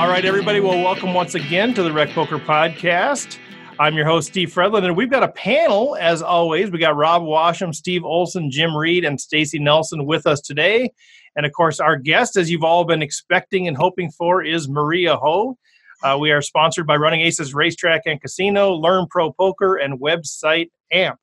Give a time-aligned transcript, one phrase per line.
[0.00, 0.60] All right, everybody.
[0.60, 3.36] Well, welcome once again to the Rec Poker Podcast.
[3.78, 6.70] I'm your host, Steve Fredlund, and we've got a panel, as always.
[6.70, 10.90] We got Rob Washam, Steve Olson, Jim Reed, and Stacy Nelson with us today.
[11.36, 15.16] And of course, our guest, as you've all been expecting and hoping for, is Maria
[15.16, 15.58] Ho.
[16.02, 20.70] Uh, we are sponsored by Running Aces Racetrack and Casino, Learn Pro Poker, and website
[20.90, 21.20] AMP.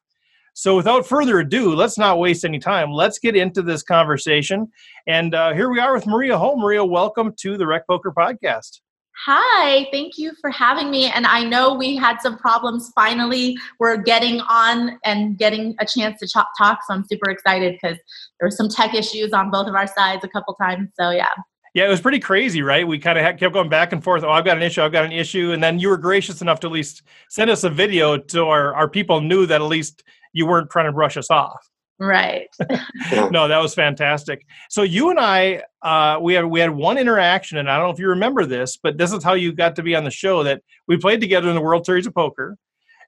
[0.59, 2.91] So, without further ado, let's not waste any time.
[2.91, 4.71] Let's get into this conversation.
[5.05, 6.55] And uh, here we are with Maria Ho.
[6.55, 8.79] Maria, welcome to the Rec Poker Podcast.
[9.27, 11.11] Hi, thank you for having me.
[11.11, 12.91] And I know we had some problems.
[12.95, 16.47] Finally, we're getting on and getting a chance to talk.
[16.57, 17.99] talk so I'm super excited because
[18.39, 20.89] there were some tech issues on both of our sides a couple times.
[20.99, 21.27] So yeah.
[21.75, 22.87] Yeah, it was pretty crazy, right?
[22.87, 24.23] We kind of kept going back and forth.
[24.23, 24.81] Oh, I've got an issue.
[24.81, 25.51] I've got an issue.
[25.51, 28.73] And then you were gracious enough to at least send us a video so our,
[28.73, 31.67] our people knew that at least you weren't trying to brush us off.
[31.99, 32.47] Right.
[33.31, 34.45] no, that was fantastic.
[34.69, 37.93] So you and I, uh, we had we had one interaction, and I don't know
[37.93, 40.43] if you remember this, but this is how you got to be on the show.
[40.43, 42.57] That we played together in the World Series of Poker,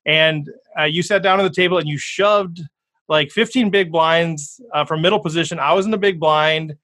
[0.08, 2.62] and uh, you sat down at the table and you shoved
[3.08, 5.60] like 15 big blinds uh, from middle position.
[5.60, 6.76] I was in the big blind,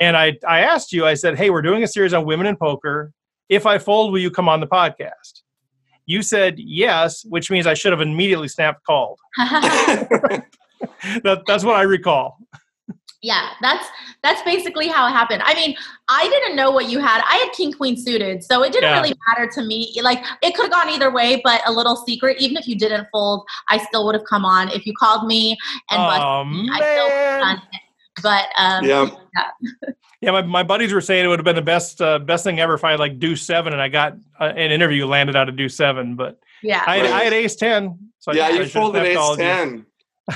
[0.00, 1.04] and I I asked you.
[1.04, 3.12] I said, "Hey, we're doing a series on women in poker.
[3.48, 5.42] If I fold, will you come on the podcast?"
[6.06, 9.18] You said yes, which means I should have immediately snapped called.
[9.36, 10.44] that,
[11.46, 12.38] that's what I recall.
[13.22, 13.86] Yeah, that's
[14.22, 15.42] that's basically how it happened.
[15.44, 15.76] I mean,
[16.08, 17.22] I didn't know what you had.
[17.28, 19.00] I had king queen suited, so it didn't yeah.
[19.00, 19.94] really matter to me.
[20.02, 22.40] Like it could have gone either way, but a little secret.
[22.40, 24.70] Even if you didn't fold, I still would have come on.
[24.70, 25.54] If you called me
[25.90, 27.80] and oh, me, I still would have done it.
[28.22, 29.10] But um, yeah.
[29.36, 29.92] yeah.
[30.20, 32.60] Yeah, my, my buddies were saying it would have been the best uh, best thing
[32.60, 35.48] ever if I had like do seven and I got uh, an interview landed out
[35.48, 37.10] of do seven, but yeah, I, right.
[37.10, 37.98] I had ace ten.
[38.18, 39.86] So yeah, you folded ace ten.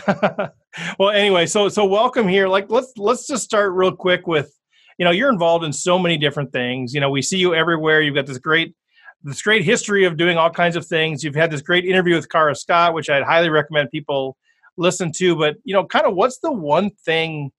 [0.98, 2.48] well, anyway, so so welcome here.
[2.48, 4.58] Like let's let's just start real quick with
[4.98, 6.94] you know you're involved in so many different things.
[6.94, 8.00] You know we see you everywhere.
[8.00, 8.74] You've got this great
[9.22, 11.22] this great history of doing all kinds of things.
[11.22, 14.38] You've had this great interview with Kara Scott, which I'd highly recommend people
[14.78, 15.36] listen to.
[15.36, 17.52] But you know, kind of what's the one thing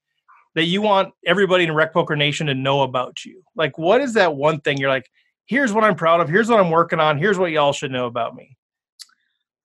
[0.56, 3.44] that you want everybody in Rec Poker Nation to know about you?
[3.56, 5.10] Like, what is that one thing you're like,
[5.46, 8.08] here's what I'm proud of, here's what I'm working on, here's what y'all should know
[8.08, 8.58] about me?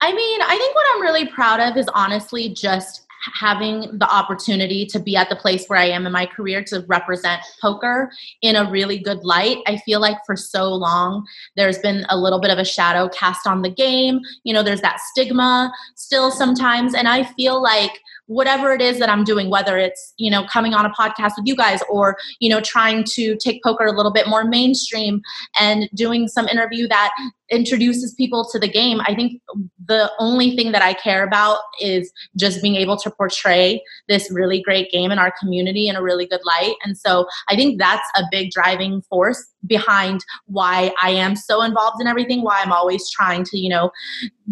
[0.02, 3.06] I mean, I think what I'm really proud of is honestly just
[3.38, 6.84] having the opportunity to be at the place where I am in my career to
[6.88, 8.10] represent poker
[8.42, 9.58] in a really good light.
[9.66, 13.46] I feel like for so long there's been a little bit of a shadow cast
[13.46, 14.20] on the game.
[14.44, 16.94] You know, there's that stigma still sometimes.
[16.94, 18.00] And I feel like
[18.30, 21.46] whatever it is that I'm doing, whether it's, you know, coming on a podcast with
[21.46, 25.20] you guys or, you know, trying to take poker a little bit more mainstream
[25.58, 27.10] and doing some interview that
[27.50, 29.00] introduces people to the game.
[29.02, 29.40] I think
[29.86, 34.62] the only thing that I care about is just being able to portray this really
[34.62, 36.74] great game in our community in a really good light.
[36.84, 42.00] And so I think that's a big driving force behind why I am so involved
[42.00, 43.90] in everything, why I'm always trying to, you know,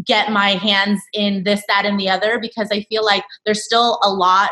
[0.04, 3.98] get my hands in this, that, and the other, because I feel like there's still
[4.02, 4.50] a lot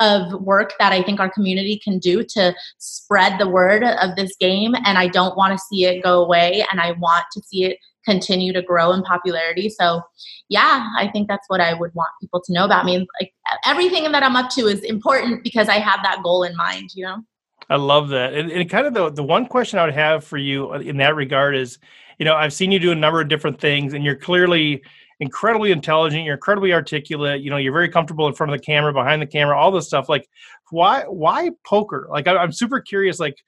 [0.00, 4.36] of work that I think our community can do to spread the word of this
[4.38, 4.74] game.
[4.84, 6.64] And I don't want to see it go away.
[6.70, 9.68] And I want to see it continue to grow in popularity.
[9.68, 10.00] So,
[10.48, 13.06] yeah, I think that's what I would want people to know about me.
[13.20, 13.32] Like
[13.66, 17.04] everything that I'm up to is important because I have that goal in mind, you
[17.04, 17.22] know?
[17.68, 18.34] I love that.
[18.34, 21.16] And, and kind of the, the one question I would have for you in that
[21.16, 21.78] regard is,
[22.18, 24.82] you know, I've seen you do a number of different things and you're clearly
[25.20, 28.92] incredibly intelligent you're incredibly articulate you know you're very comfortable in front of the camera
[28.92, 30.28] behind the camera all this stuff like
[30.70, 32.06] why why poker?
[32.10, 33.42] Like I, i'm super curious like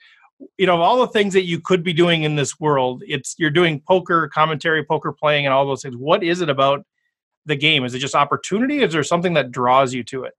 [0.56, 3.50] you know all the things that you could be doing in this world it's you're
[3.50, 5.96] doing poker commentary poker playing and all those things.
[5.96, 6.86] What is it about
[7.44, 7.84] the game?
[7.84, 8.82] Is it just opportunity?
[8.82, 10.34] Is there something that draws you to it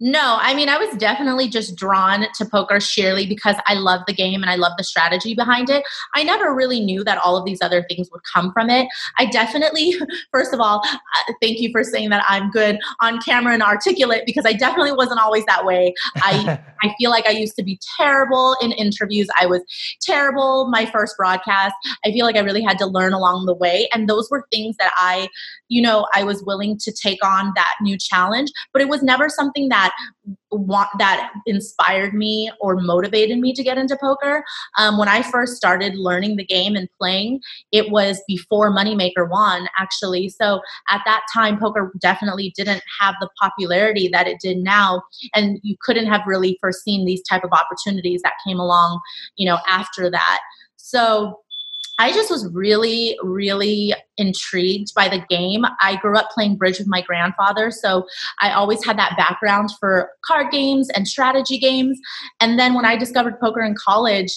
[0.00, 4.12] no, I mean, I was definitely just drawn to poker sheerly because I love the
[4.12, 5.82] game and I love the strategy behind it.
[6.14, 8.86] I never really knew that all of these other things would come from it.
[9.18, 9.94] I definitely,
[10.32, 14.22] first of all, uh, thank you for saying that I'm good on camera and articulate
[14.24, 15.94] because I definitely wasn't always that way.
[16.16, 19.26] I, I feel like I used to be terrible in interviews.
[19.40, 19.62] I was
[20.00, 21.74] terrible my first broadcast.
[22.04, 23.88] I feel like I really had to learn along the way.
[23.92, 25.28] And those were things that I,
[25.66, 29.28] you know, I was willing to take on that new challenge, but it was never
[29.28, 34.44] something that that want that inspired me or motivated me to get into poker.
[34.78, 37.40] Um, when I first started learning the game and playing,
[37.72, 40.28] it was before Moneymaker won, actually.
[40.28, 45.02] So at that time, poker definitely didn't have the popularity that it did now,
[45.34, 49.00] and you couldn't have really foreseen these type of opportunities that came along,
[49.36, 50.40] you know, after that.
[50.76, 51.40] So
[51.98, 55.64] I just was really, really intrigued by the game.
[55.80, 58.06] I grew up playing bridge with my grandfather, so
[58.40, 61.98] I always had that background for card games and strategy games.
[62.40, 64.32] And then when I discovered poker in college,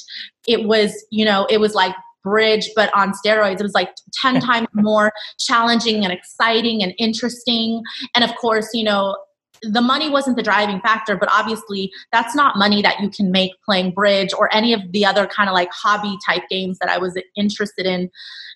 [0.47, 3.89] it was, you know, it was like bridge but on steroids it was like
[4.21, 7.81] 10 times more challenging and exciting and interesting
[8.13, 9.17] and of course you know
[9.61, 13.51] the money wasn't the driving factor, but obviously that's not money that you can make
[13.63, 16.97] playing bridge or any of the other kind of like hobby type games that I
[16.97, 18.09] was interested in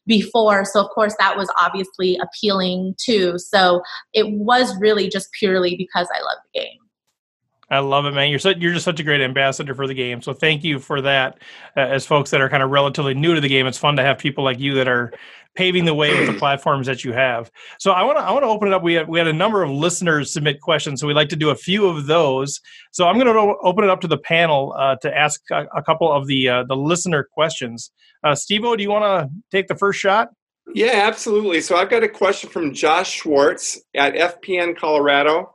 [0.07, 0.65] before.
[0.65, 3.37] So, of course, that was obviously appealing too.
[3.37, 3.81] So,
[4.13, 6.84] it was really just purely because I love the game.
[7.69, 8.29] I love it, man.
[8.29, 10.21] You're such, you're just such a great ambassador for the game.
[10.21, 11.39] So thank you for that.
[11.75, 14.03] Uh, as folks that are kind of relatively new to the game, it's fun to
[14.03, 15.11] have people like you that are
[15.55, 17.49] paving the way with the platforms that you have.
[17.79, 18.83] So I want to I want to open it up.
[18.83, 21.49] We had we had a number of listeners submit questions, so we'd like to do
[21.49, 22.61] a few of those.
[22.91, 25.81] So I'm going to open it up to the panel uh, to ask a, a,
[25.81, 27.91] couple of the uh, the listener questions.
[28.23, 30.29] Uh, Steve-O, do you want to take the first shot?
[30.73, 31.61] Yeah, absolutely.
[31.61, 35.54] So I've got a question from Josh Schwartz at FPN Colorado.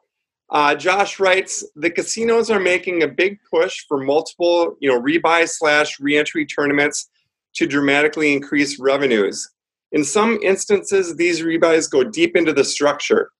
[0.50, 5.48] Uh, Josh writes, the casinos are making a big push for multiple, you know, rebuy
[5.48, 7.08] slash reentry tournaments
[7.54, 9.48] to dramatically increase revenues.
[9.92, 13.30] In some instances, these rebuys go deep into the structure.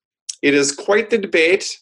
[0.43, 1.79] It is quite the debate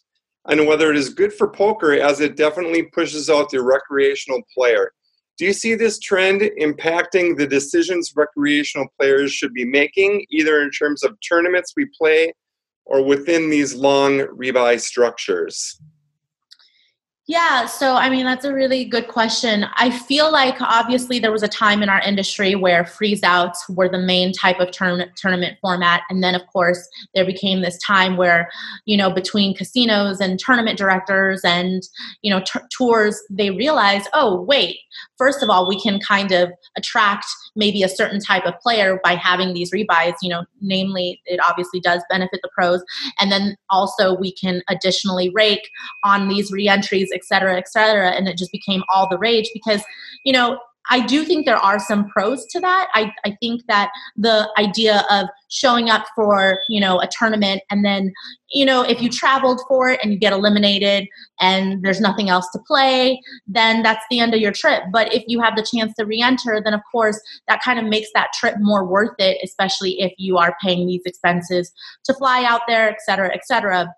[0.46, 4.92] on whether it is good for poker, as it definitely pushes out the recreational player.
[5.36, 10.70] Do you see this trend impacting the decisions recreational players should be making, either in
[10.70, 12.32] terms of tournaments we play
[12.88, 15.80] or within these long rebuy structures?
[17.30, 19.66] Yeah, so I mean, that's a really good question.
[19.76, 23.86] I feel like obviously there was a time in our industry where freeze outs were
[23.86, 26.00] the main type of tournament, format.
[26.08, 28.48] And then, of course, there became this time where,
[28.86, 31.82] you know, between casinos and tournament directors and,
[32.22, 34.78] you know, t- tours, they realized, oh, wait,
[35.18, 37.26] first of all, we can kind of attract
[37.56, 41.80] maybe a certain type of player by having these rebuys, you know, namely, it obviously
[41.80, 42.82] does benefit the pros.
[43.20, 45.68] And then also we can additionally rake
[46.04, 48.10] on these reentries et cetera, et cetera.
[48.10, 49.82] And it just became all the rage because,
[50.24, 50.58] you know,
[50.90, 52.88] I do think there are some pros to that.
[52.94, 57.84] I, I think that the idea of showing up for, you know, a tournament and
[57.84, 58.10] then,
[58.54, 61.06] you know, if you traveled for it and you get eliminated
[61.40, 64.82] and there's nothing else to play, then that's the end of your trip.
[64.90, 68.08] But if you have the chance to re-enter, then of course that kind of makes
[68.14, 71.70] that trip more worth it, especially if you are paying these expenses
[72.04, 73.92] to fly out there, et cetera, et cetera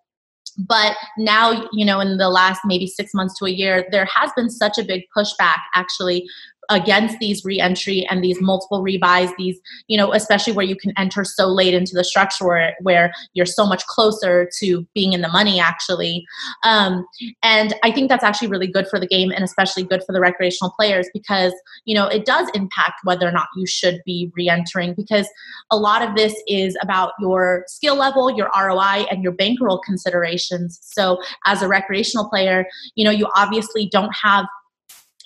[0.69, 4.31] but now you know in the last maybe six months to a year there has
[4.37, 6.27] been such a big pushback actually
[6.71, 9.59] against these reentry and these multiple rebuys these
[9.89, 13.45] you know especially where you can enter so late into the structure where, where you're
[13.45, 16.25] so much closer to being in the money actually.
[16.65, 17.05] Um,
[17.43, 20.21] and i think that's actually really good for the game and especially good for the
[20.21, 21.53] recreational players because
[21.85, 25.29] you know it does impact whether or not you should be re-entering because
[25.71, 30.79] a lot of this is about your skill level your roi and your bankroll considerations.
[30.83, 32.65] So as a recreational player
[32.95, 34.47] you know you obviously don't have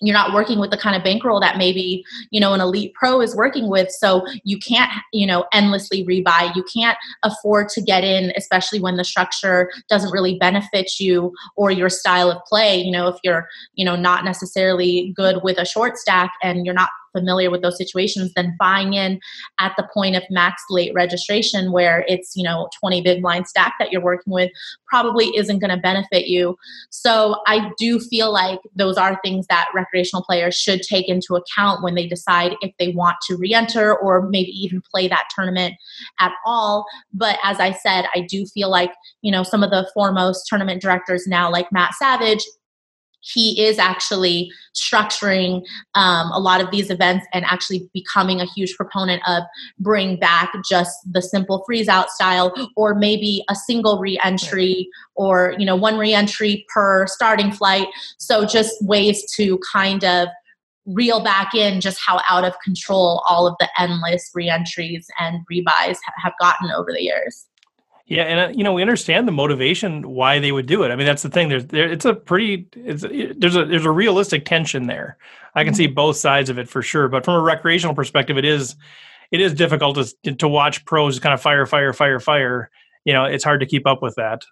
[0.00, 3.20] you're not working with the kind of bankroll that maybe you know an elite pro
[3.20, 3.91] is working with.
[3.91, 6.55] So you can't you know endlessly rebuy.
[6.55, 11.70] You can't afford to get in especially when the structure doesn't really benefit you or
[11.70, 12.76] your style of play.
[12.76, 16.75] You know if you're you know not necessarily good with a short stack and you're
[16.75, 19.20] not familiar with those situations, then buying in
[19.61, 23.75] at the point of max late registration where it's, you know, 20 big blind stack
[23.78, 24.50] that you're working with
[24.88, 26.56] probably isn't going to benefit you.
[26.90, 31.82] So I do feel like those are things that recreational players should take into account
[31.82, 35.75] when they decide if they want to re-enter or maybe even play that tournament
[36.21, 36.87] at all.
[37.12, 38.92] But as I said, I do feel like,
[39.23, 42.44] you know, some of the foremost tournament directors now like Matt Savage
[43.25, 45.62] he is actually structuring
[45.95, 49.43] um, a lot of these events and actually becoming a huge proponent of
[49.78, 55.64] bring back just the simple freeze out style or maybe a single reentry or you
[55.64, 57.88] know one reentry per starting flight.
[58.19, 60.28] So just ways to kind of
[60.87, 65.97] reel back in just how out of control all of the endless reentries and rebuys
[66.23, 67.47] have gotten over the years
[68.06, 70.90] yeah, and uh, you know we understand the motivation why they would do it.
[70.90, 71.49] I mean, that's the thing.
[71.49, 75.16] There's there, it's a pretty it's there's a there's a realistic tension there.
[75.54, 75.78] I can mm-hmm.
[75.78, 77.08] see both sides of it for sure.
[77.08, 78.76] But from a recreational perspective, it is
[79.30, 82.70] it is difficult to to watch pros kind of fire, fire, fire, fire.
[83.06, 84.42] You know, it's hard to keep up with that.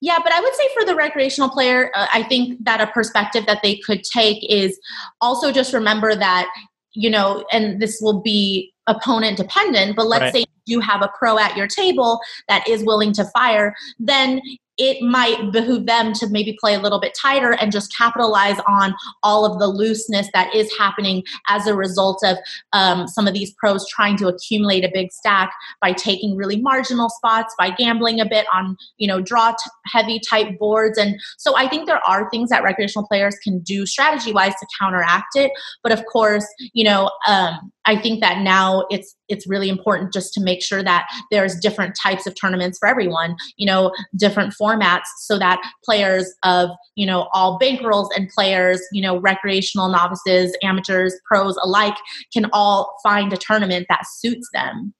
[0.00, 3.44] Yeah, but I would say for the recreational player, uh, I think that a perspective
[3.46, 4.78] that they could take is
[5.20, 6.48] also just remember that
[6.94, 10.32] you know, and this will be opponent dependent, but let's right.
[10.32, 14.40] say you have a pro at your table that is willing to fire, then
[14.80, 18.94] it might behoove them to maybe play a little bit tighter and just capitalize on
[19.22, 22.38] all of the looseness that is happening as a result of
[22.72, 27.10] um, some of these pros trying to accumulate a big stack by taking really marginal
[27.10, 31.54] spots, by gambling a bit on you know draw t- heavy type boards, and so
[31.56, 35.50] I think there are things that recreational players can do strategy wise to counteract it.
[35.82, 37.10] But of course, you know.
[37.28, 41.56] Um, I think that now it's it's really important just to make sure that there's
[41.56, 47.06] different types of tournaments for everyone, you know, different formats so that players of, you
[47.06, 51.96] know, all bankrolls and players, you know, recreational novices, amateurs, pros alike
[52.32, 54.94] can all find a tournament that suits them.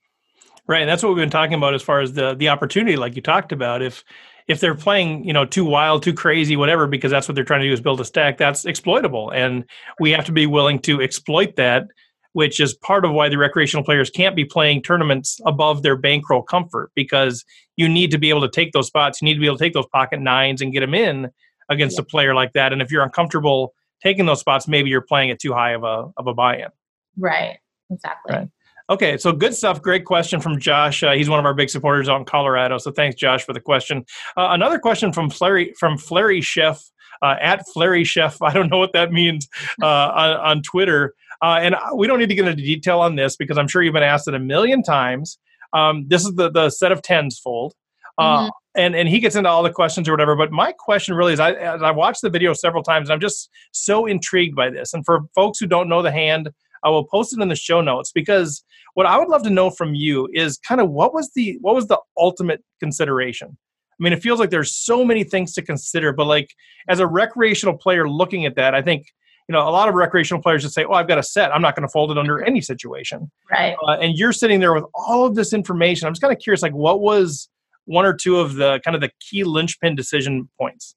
[0.66, 3.16] Right, and that's what we've been talking about as far as the the opportunity like
[3.16, 4.04] you talked about if
[4.49, 7.60] if they're playing, you know, too wild, too crazy, whatever, because that's what they're trying
[7.60, 9.30] to do is build a stack, that's exploitable.
[9.30, 9.64] And
[10.00, 11.84] we have to be willing to exploit that
[12.32, 16.42] which is part of why the recreational players can't be playing tournaments above their bankroll
[16.42, 17.44] comfort because
[17.76, 19.20] you need to be able to take those spots.
[19.20, 21.30] You need to be able to take those pocket nines and get them in
[21.68, 22.02] against yeah.
[22.02, 22.72] a player like that.
[22.72, 26.10] And if you're uncomfortable taking those spots, maybe you're playing it too high of a
[26.16, 26.68] of a buy-in.
[27.16, 27.58] Right.
[27.90, 28.34] Exactly.
[28.34, 28.49] Right.
[28.88, 29.80] Okay, so good stuff.
[29.80, 31.04] Great question from Josh.
[31.04, 32.76] Uh, he's one of our big supporters out in Colorado.
[32.78, 34.04] So thanks, Josh, for the question.
[34.37, 36.82] Uh, another question from Flurry from Flurry Chef
[37.22, 38.42] uh, at Flurry Chef.
[38.42, 39.49] I don't know what that means
[39.80, 41.14] uh, on, on Twitter.
[41.42, 43.94] Uh, and we don't need to get into detail on this because I'm sure you've
[43.94, 45.38] been asked it a million times.
[45.73, 47.75] Um, this is the, the set of tens fold.
[48.18, 48.49] Uh, mm-hmm.
[48.75, 50.37] and, and he gets into all the questions or whatever.
[50.37, 53.49] But my question really is I, I watched the video several times and I'm just
[53.73, 54.92] so intrigued by this.
[54.92, 56.50] And for folks who don't know the hand,
[56.85, 58.62] I will post it in the show notes because
[58.94, 61.75] what I would love to know from you is kind of what was the what
[61.75, 63.56] was the ultimate consideration?
[64.00, 66.50] I mean, it feels like there's so many things to consider, but like
[66.88, 69.06] as a recreational player looking at that, I think
[69.50, 71.52] you know, a lot of recreational players just say, "Oh, I've got a set.
[71.52, 73.75] I'm not going to fold it under any situation." Right.
[73.85, 76.07] Uh, and you're sitting there with all of this information.
[76.07, 77.49] I'm just kind of curious, like, what was
[77.87, 80.95] one or two of the kind of the key linchpin decision points?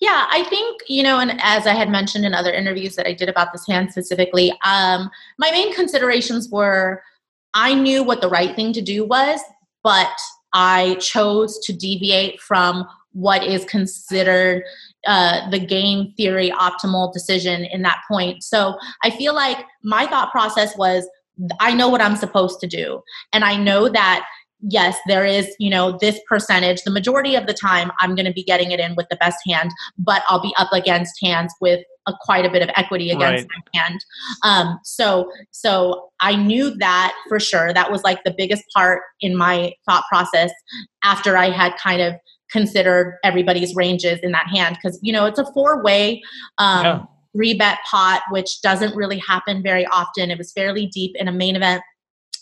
[0.00, 3.12] Yeah, I think, you know, and as I had mentioned in other interviews that I
[3.12, 5.08] did about this hand specifically, um,
[5.38, 7.04] my main considerations were
[7.54, 9.38] I knew what the right thing to do was,
[9.84, 10.18] but
[10.52, 14.64] I chose to deviate from what is considered
[15.06, 18.42] uh, the game theory optimal decision in that point.
[18.42, 21.08] So I feel like my thought process was
[21.58, 23.00] I know what I'm supposed to do.
[23.32, 24.26] And I know that
[24.62, 28.32] yes there is you know this percentage the majority of the time i'm going to
[28.32, 31.80] be getting it in with the best hand but i'll be up against hands with
[32.06, 33.62] a, quite a bit of equity against right.
[33.74, 34.04] my hand
[34.44, 39.34] um, so so i knew that for sure that was like the biggest part in
[39.34, 40.50] my thought process
[41.02, 42.14] after i had kind of
[42.50, 46.20] considered everybody's ranges in that hand because you know it's a four way
[46.58, 47.02] um, yeah.
[47.36, 50.30] rebet pot which doesn't really happen very often.
[50.30, 51.82] It was fairly deep in a main event.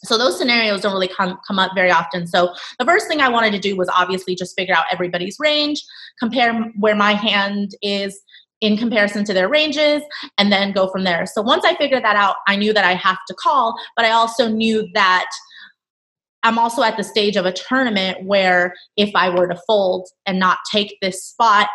[0.05, 2.27] So those scenarios don't really come, come up very often.
[2.29, 5.83] So the first thing i wanted to do was obviously just figure out everybody's range
[6.19, 8.21] compare where my hand is
[8.61, 10.03] in comparison to their ranges
[10.37, 11.27] and then go from there.
[11.27, 14.11] So once i figured that out i knew that i have to call but i
[14.11, 15.29] also knew that
[16.45, 20.39] I'm also at the stage of a tournament where if I were to fold and
[20.39, 21.69] not take this spot,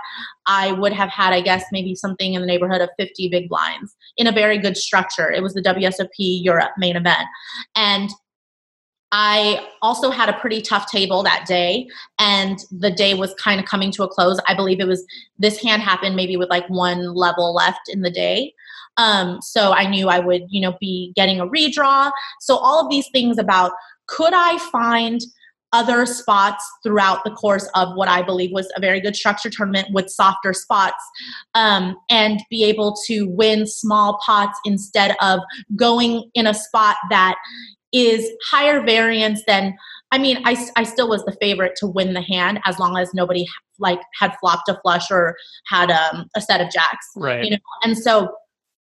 [0.47, 3.95] I would have had, I guess, maybe something in the neighborhood of 50 big blinds
[4.17, 5.31] in a very good structure.
[5.31, 7.27] It was the WSOP Europe main event.
[7.75, 8.09] And
[9.15, 13.67] I also had a pretty tough table that day, and the day was kind of
[13.67, 14.39] coming to a close.
[14.47, 15.05] I believe it was
[15.37, 18.53] this hand happened maybe with like one level left in the day.
[18.97, 22.11] Um, so I knew I would, you know, be getting a redraw.
[22.41, 23.71] So all of these things about
[24.07, 25.21] could I find
[25.73, 29.87] other spots throughout the course of what I believe was a very good structure tournament
[29.91, 31.03] with softer spots
[31.55, 35.39] um, and be able to win small pots instead of
[35.75, 37.35] going in a spot that
[37.91, 39.75] is higher variance than
[40.11, 43.11] I mean, I, I still was the favorite to win the hand as long as
[43.15, 43.47] nobody
[43.79, 45.35] like had flopped a flush or
[45.67, 47.07] had um, a set of jacks.
[47.15, 47.43] Right.
[47.43, 48.31] You know, and so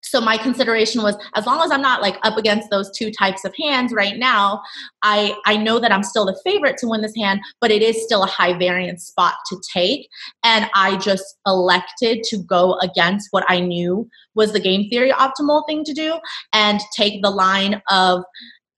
[0.02, 3.44] so my consideration was as long as i'm not like up against those two types
[3.46, 4.62] of hands right now
[5.04, 8.04] i i know that i'm still the favorite to win this hand but it is
[8.04, 10.08] still a high variance spot to take.
[10.44, 15.66] And i just elected to go against what i knew was the game theory optimal
[15.68, 16.20] thing to do
[16.54, 18.24] and take the line of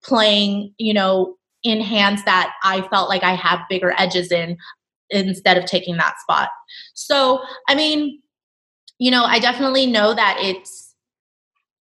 [0.04, 4.58] playing you know in hands that i felt like i have bigger edges in
[5.14, 6.50] instead of taking that spot.
[6.94, 8.22] So i mean
[8.98, 10.81] you know i definitely know that it's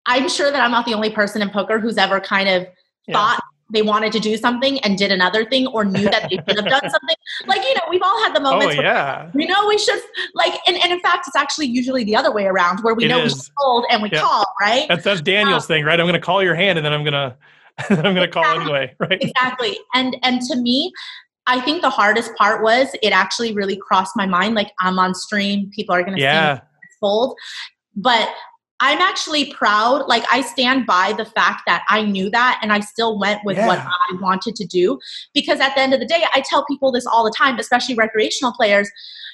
[0.05, 2.67] I'm sure that I'm not the only person in poker who's ever kind of
[3.07, 3.13] yeah.
[3.13, 3.39] thought
[3.71, 6.67] they wanted to do something and did another thing or knew that they should have
[6.67, 7.15] done something.
[7.45, 9.29] Like, you know, we've all had the oh, moments oh, yeah.
[9.33, 10.01] we know we should
[10.33, 13.09] like and, and in fact it's actually usually the other way around where we it
[13.09, 13.33] know is.
[13.33, 14.21] we should hold and we yeah.
[14.21, 14.87] call, right?
[14.87, 15.99] That's that's Daniel's um, thing, right?
[15.99, 17.37] I'm gonna call your hand and then I'm gonna
[17.89, 19.21] I'm gonna exactly, call anyway, right?
[19.21, 19.77] Exactly.
[19.93, 20.91] And and to me,
[21.47, 24.55] I think the hardest part was it actually really crossed my mind.
[24.55, 26.57] Like I'm on stream, people are gonna yeah.
[26.57, 26.63] see
[26.99, 27.37] fold.
[27.95, 28.29] But
[28.81, 30.07] I'm actually proud.
[30.07, 33.57] Like I stand by the fact that I knew that and I still went with
[33.57, 33.67] yeah.
[33.67, 34.99] what I wanted to do.
[35.33, 37.95] Because at the end of the day, I tell people this all the time, especially
[37.95, 38.89] recreational players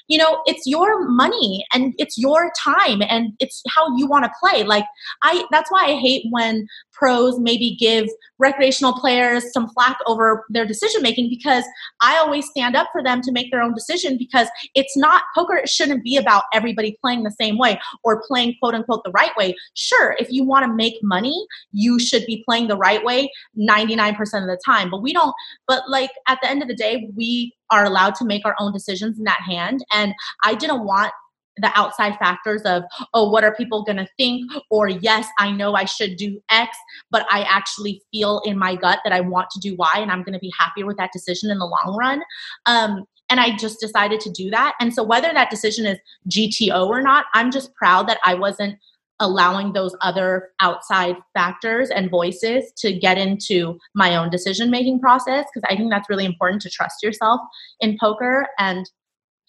[0.08, 4.30] you know it's your money and it's your time and it's how you want to
[4.40, 4.84] play like
[5.22, 8.08] i that's why i hate when pros maybe give
[8.38, 11.64] recreational players some flack over their decision making because
[12.00, 15.56] I always stand up for them to make their own decision because it's not poker
[15.56, 19.34] it shouldn't be about everybody playing the same way or playing quote unquote the right
[19.36, 19.54] way.
[19.74, 24.18] Sure, if you want to make money, you should be playing the right way 99%
[24.20, 24.90] of the time.
[24.90, 25.34] But we don't
[25.66, 28.72] but like at the end of the day, we are allowed to make our own
[28.72, 29.84] decisions in that hand.
[29.92, 31.12] And I didn't want
[31.58, 32.82] the outside factors of
[33.14, 34.50] oh what are people going to think?
[34.70, 36.76] Or yes i know i should do x
[37.10, 40.22] but i actually feel in my gut that i want to do y and i'm
[40.22, 42.22] going to be happier with that decision in the long run.
[42.66, 44.74] Um, and i just decided to do that.
[44.80, 48.76] And so whether that decision is gto or not i'm just proud that i wasn't
[49.20, 55.44] allowing those other outside factors and voices to get into my own decision making process
[55.52, 57.40] because i think that's really important to trust yourself
[57.80, 58.90] in poker and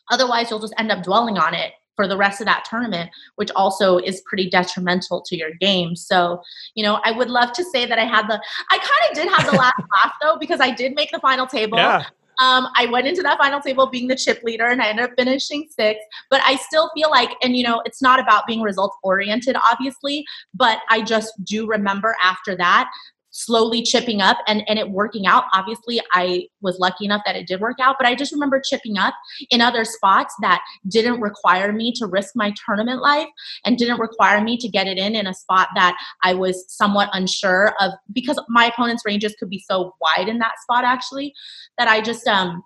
[0.09, 3.51] otherwise you'll just end up dwelling on it for the rest of that tournament, which
[3.55, 5.95] also is pretty detrimental to your game.
[5.95, 6.41] So,
[6.75, 9.33] you know, I would love to say that I had the, I kind of did
[9.33, 11.77] have the last laugh though, because I did make the final table.
[11.77, 12.05] Yeah.
[12.39, 15.11] Um, I went into that final table being the chip leader and I ended up
[15.17, 16.03] finishing sixth.
[16.29, 20.25] But I still feel like, and you know, it's not about being results oriented, obviously,
[20.53, 22.89] but I just do remember after that
[23.37, 25.43] slowly chipping up and, and it working out.
[25.53, 28.97] Obviously, I was lucky enough that it did work out, but I just remember chipping
[28.97, 29.13] up
[29.51, 33.27] in other spots that didn't require me to risk my tournament life
[33.63, 37.09] and didn't require me to get it in in a spot that I was somewhat
[37.13, 41.33] unsure of because my opponent's ranges could be so wide in that spot actually
[41.77, 42.63] that I just um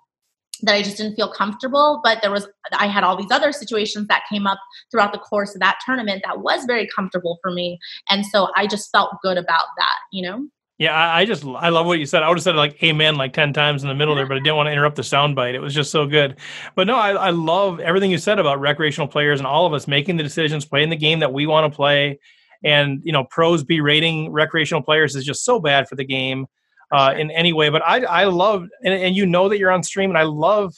[0.62, 2.00] that I just didn't feel comfortable.
[2.04, 4.58] But there was, I had all these other situations that came up
[4.90, 7.80] throughout the course of that tournament that was very comfortable for me.
[8.08, 10.46] And so I just felt good about that, you know?
[10.82, 12.24] Yeah, I, I, just I love what you said.
[12.24, 14.40] I would have said like "Amen" like ten times in the middle there, but I
[14.40, 15.54] didn't want to interrupt the sound bite.
[15.54, 16.38] It was just so good.
[16.74, 19.86] But no, I, I love everything you said about recreational players and all of us
[19.86, 22.18] making the decisions, playing the game that we want to play,
[22.64, 26.46] and you know, pros berating recreational players is just so bad for the game
[26.90, 27.68] uh, in any way.
[27.68, 30.74] But I I love and, and you know that you're on stream, and I love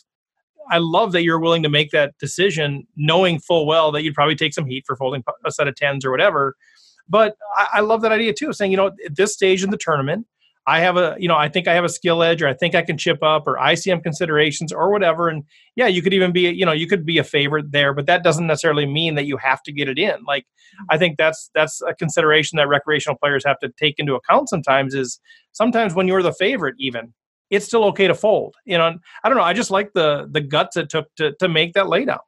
[0.70, 4.36] I love that you're willing to make that decision, knowing full well that you'd probably
[4.36, 6.56] take some heat for folding a set of tens or whatever.
[7.08, 9.76] But I, I love that idea too, saying, you know, at this stage in the
[9.76, 10.26] tournament,
[10.66, 12.74] I have a, you know, I think I have a skill edge, or I think
[12.74, 15.28] I can chip up, or ICM considerations, or whatever.
[15.28, 15.44] And
[15.76, 18.24] yeah, you could even be, you know, you could be a favorite there, but that
[18.24, 20.24] doesn't necessarily mean that you have to get it in.
[20.26, 20.84] Like, mm-hmm.
[20.88, 24.48] I think that's that's a consideration that recreational players have to take into account.
[24.48, 25.20] Sometimes is
[25.52, 27.12] sometimes when you're the favorite, even
[27.50, 28.54] it's still okay to fold.
[28.64, 29.44] You know, I don't know.
[29.44, 32.20] I just like the the guts it took to to make that laydown.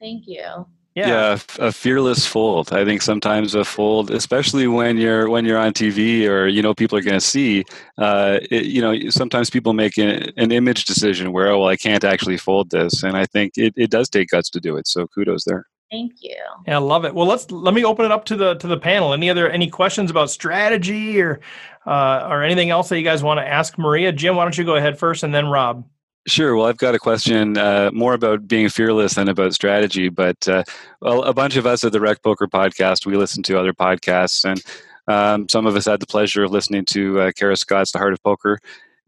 [0.00, 0.66] Thank you.
[1.00, 1.08] Yeah.
[1.08, 2.72] yeah, a fearless fold.
[2.72, 6.74] I think sometimes a fold, especially when you're when you're on TV or you know
[6.74, 7.64] people are going to see.
[7.96, 11.76] Uh, it, you know, sometimes people make an, an, image decision where, oh, well, I
[11.76, 14.86] can't actually fold this, and I think it, it does take guts to do it.
[14.86, 15.66] So kudos there.
[15.90, 16.36] Thank you.
[16.66, 17.14] Yeah, I love it.
[17.14, 19.14] Well, let's let me open it up to the to the panel.
[19.14, 21.40] Any other any questions about strategy or
[21.86, 24.12] uh, or anything else that you guys want to ask Maria?
[24.12, 25.84] Jim, why don't you go ahead first, and then Rob.
[26.26, 26.54] Sure.
[26.54, 30.10] Well, I've got a question uh, more about being fearless than about strategy.
[30.10, 30.64] But uh,
[31.00, 34.44] well, a bunch of us at the Rec Poker podcast, we listen to other podcasts,
[34.44, 34.62] and
[35.08, 38.12] um, some of us had the pleasure of listening to uh, Kara Scott's The Heart
[38.12, 38.58] of Poker.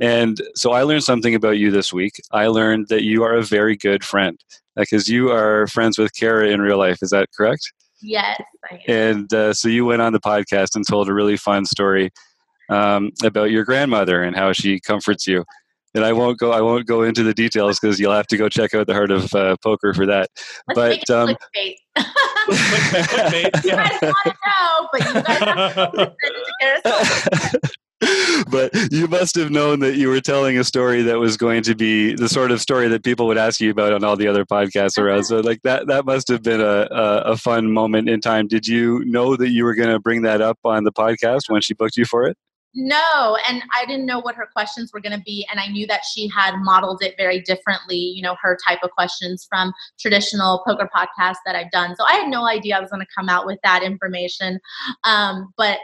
[0.00, 2.14] And so I learned something about you this week.
[2.32, 4.40] I learned that you are a very good friend
[4.74, 6.98] because you are friends with Kara in real life.
[7.02, 7.72] Is that correct?
[8.00, 8.40] Yes.
[8.88, 12.10] And uh, so you went on the podcast and told a really fun story
[12.68, 15.44] um, about your grandmother and how she comforts you
[15.94, 16.52] and I won't go.
[16.52, 19.10] I won't go into the details because you'll have to go check out the Heart
[19.10, 20.30] of uh, Poker for that.
[20.74, 21.74] Let's but um, clickbait.
[21.98, 23.64] clickbait.
[23.64, 25.38] You guys want to know, but you guys
[25.74, 27.70] have to
[28.50, 31.74] but you must have known that you were telling a story that was going to
[31.74, 34.44] be the sort of story that people would ask you about on all the other
[34.44, 35.24] podcasts around.
[35.24, 38.48] So, like that, that must have been a, a, a fun moment in time.
[38.48, 41.60] Did you know that you were going to bring that up on the podcast when
[41.60, 42.36] she booked you for it?
[42.74, 45.46] No, and I didn't know what her questions were going to be.
[45.50, 48.90] And I knew that she had modeled it very differently, you know, her type of
[48.92, 51.94] questions from traditional poker podcasts that I've done.
[51.96, 54.58] So I had no idea I was going to come out with that information.
[55.04, 55.80] Um, but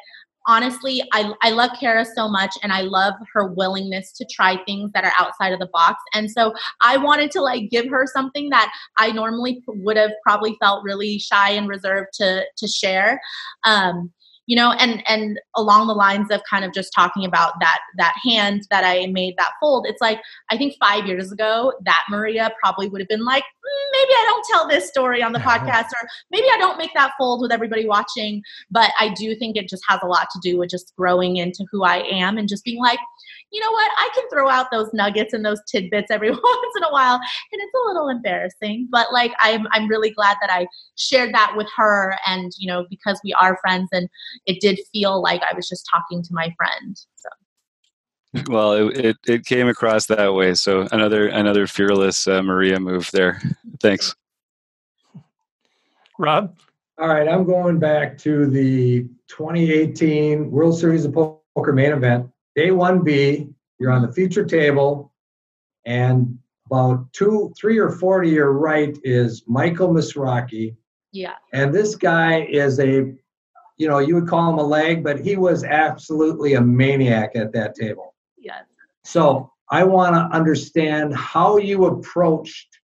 [0.47, 4.91] honestly, I, I love Kara so much and I love her willingness to try things
[4.93, 6.03] that are outside of the box.
[6.15, 10.57] And so I wanted to like give her something that I normally would have probably
[10.61, 13.21] felt really shy and reserved to, to share.
[13.65, 14.11] Um,
[14.49, 18.15] you know and and along the lines of kind of just talking about that that
[18.25, 22.51] hand that i made that fold it's like i think five years ago that maria
[22.61, 25.87] probably would have been like mm, maybe i don't tell this story on the podcast
[25.89, 29.69] or maybe i don't make that fold with everybody watching but i do think it
[29.69, 32.65] just has a lot to do with just growing into who i am and just
[32.65, 32.99] being like
[33.51, 36.85] you know what i can throw out those nuggets and those tidbits every once in
[36.85, 40.67] a while and it's a little embarrassing but like i'm i'm really glad that i
[40.97, 44.09] shared that with her and you know because we are friends and
[44.47, 46.99] it did feel like I was just talking to my friend.
[47.17, 47.29] So.
[48.49, 50.55] Well, it, it, it came across that way.
[50.55, 53.41] So another another fearless uh, Maria move there.
[53.81, 54.15] Thanks,
[56.19, 56.57] Rob.
[56.99, 62.29] All right, I'm going back to the 2018 World Series of Poker main event.
[62.59, 65.13] Day 1B, you're on the feature table,
[65.85, 70.75] and about two, three or four to your right is Michael Mizrachi.
[71.13, 71.37] Yeah.
[71.53, 73.15] And this guy is a
[73.77, 77.53] you know, you would call him a LAG, but he was absolutely a maniac at
[77.53, 78.17] that table.
[78.37, 78.65] Yes.
[79.05, 82.77] So I want to understand how you approached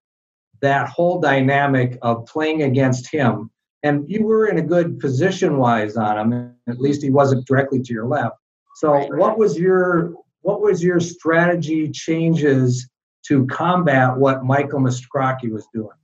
[0.61, 3.51] that whole dynamic of playing against him.
[3.83, 6.55] And you were in a good position wise on him.
[6.69, 8.37] At least he wasn't directly to your left.
[8.77, 9.21] So right, right.
[9.21, 12.89] what was your what was your strategy changes
[13.27, 15.97] to combat what Michael Mizrachi was doing?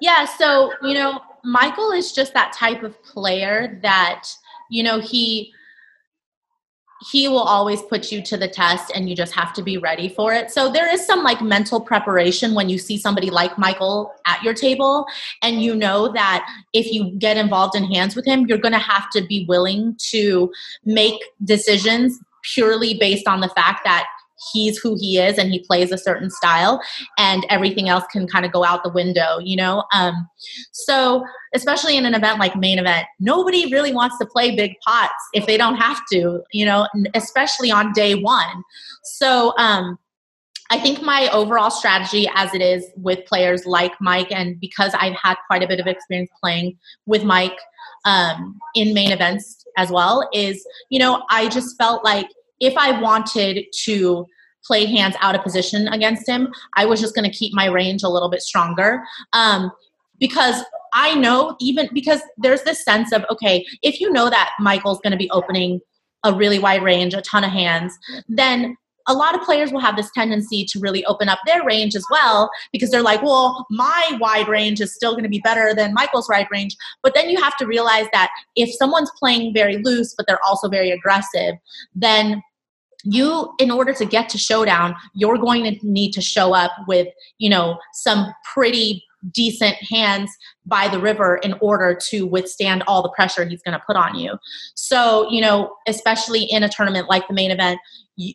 [0.00, 4.28] Yeah, so you know, Michael is just that type of player that,
[4.70, 5.52] you know, he
[7.00, 10.08] he will always put you to the test and you just have to be ready
[10.08, 10.50] for it.
[10.50, 14.54] So there is some like mental preparation when you see somebody like Michael at your
[14.54, 15.06] table
[15.42, 18.78] and you know that if you get involved in hands with him, you're going to
[18.78, 20.50] have to be willing to
[20.84, 24.06] make decisions purely based on the fact that
[24.52, 26.80] he's who he is and he plays a certain style
[27.18, 29.84] and everything else can kind of go out the window you know?
[29.92, 30.28] Um,
[30.72, 31.24] so
[31.54, 35.46] especially in an event like main event nobody really wants to play big pots if
[35.46, 38.62] they don't have to you know especially on day one.
[39.04, 39.98] So um,
[40.70, 45.14] I think my overall strategy, as it is with players like Mike, and because I've
[45.14, 47.58] had quite a bit of experience playing with Mike
[48.04, 52.28] um, in main events as well, is you know I just felt like
[52.60, 54.26] if I wanted to
[54.64, 58.02] play hands out of position against him, I was just going to keep my range
[58.02, 59.02] a little bit stronger.
[59.32, 59.70] Um,
[60.20, 65.00] because I know, even because there's this sense of, okay, if you know that Michael's
[65.00, 65.80] going to be opening
[66.24, 67.96] a really wide range, a ton of hands,
[68.28, 68.76] then
[69.08, 72.04] a lot of players will have this tendency to really open up their range as
[72.10, 75.94] well because they're like, well, my wide range is still going to be better than
[75.94, 76.76] Michael's wide range.
[77.02, 80.68] But then you have to realize that if someone's playing very loose, but they're also
[80.68, 81.54] very aggressive,
[81.94, 82.42] then
[83.04, 87.08] you in order to get to showdown you're going to need to show up with
[87.38, 90.30] you know some pretty decent hands
[90.68, 94.14] by the river in order to withstand all the pressure he's going to put on
[94.14, 94.36] you
[94.74, 97.78] so you know especially in a tournament like the main event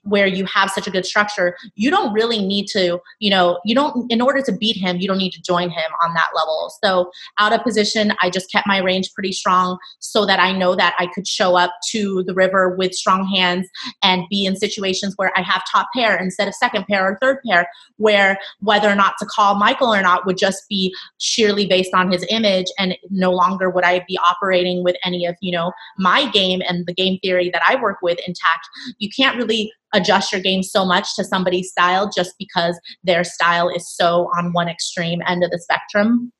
[0.03, 3.75] where you have such a good structure, you don't really need to, you know, you
[3.75, 6.71] don't, in order to beat him, you don't need to join him on that level.
[6.83, 10.75] So out of position, I just kept my range pretty strong so that I know
[10.75, 13.67] that I could show up to the river with strong hands
[14.01, 17.39] and be in situations where I have top pair instead of second pair or third
[17.47, 17.67] pair,
[17.97, 22.11] where whether or not to call Michael or not would just be sheerly based on
[22.11, 22.67] his image.
[22.77, 26.85] And no longer would I be operating with any of, you know, my game and
[26.85, 28.67] the game theory that I work with intact.
[28.99, 33.69] You can't really adjust your game so much to somebody's style just because their style
[33.69, 36.31] is so on one extreme end of the spectrum.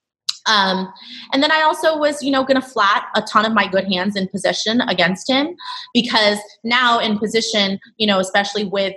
[0.46, 0.92] Um,
[1.32, 3.86] and then I also was, you know, going to flat a ton of my good
[3.86, 5.56] hands in position against him
[5.94, 8.94] because now in position, you know, especially with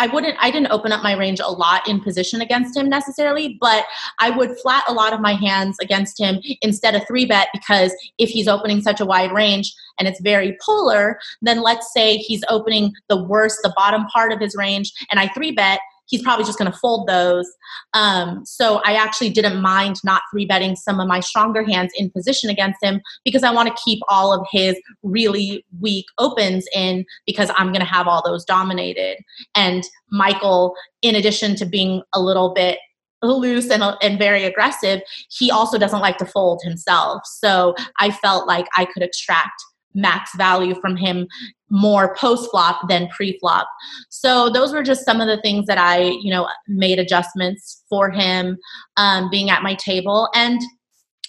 [0.00, 3.58] I wouldn't I didn't open up my range a lot in position against him necessarily,
[3.60, 3.84] but
[4.18, 7.92] I would flat a lot of my hands against him instead of three bet because
[8.16, 12.42] if he's opening such a wide range and it's very polar, then let's say he's
[12.48, 16.44] opening the worst, the bottom part of his range, and I three bet, he's probably
[16.44, 17.50] just going to fold those.
[17.94, 22.10] Um, so I actually didn't mind not three betting some of my stronger hands in
[22.10, 27.06] position against him because I want to keep all of his really weak opens in
[27.26, 29.18] because I'm going to have all those dominated.
[29.54, 32.78] And Michael, in addition to being a little bit
[33.22, 37.22] loose and, and very aggressive, he also doesn't like to fold himself.
[37.24, 39.62] So I felt like I could extract
[39.94, 41.26] max value from him
[41.70, 43.68] more post flop than pre flop.
[44.08, 48.10] So those were just some of the things that I, you know, made adjustments for
[48.10, 48.58] him
[48.96, 50.28] um, being at my table.
[50.34, 50.60] And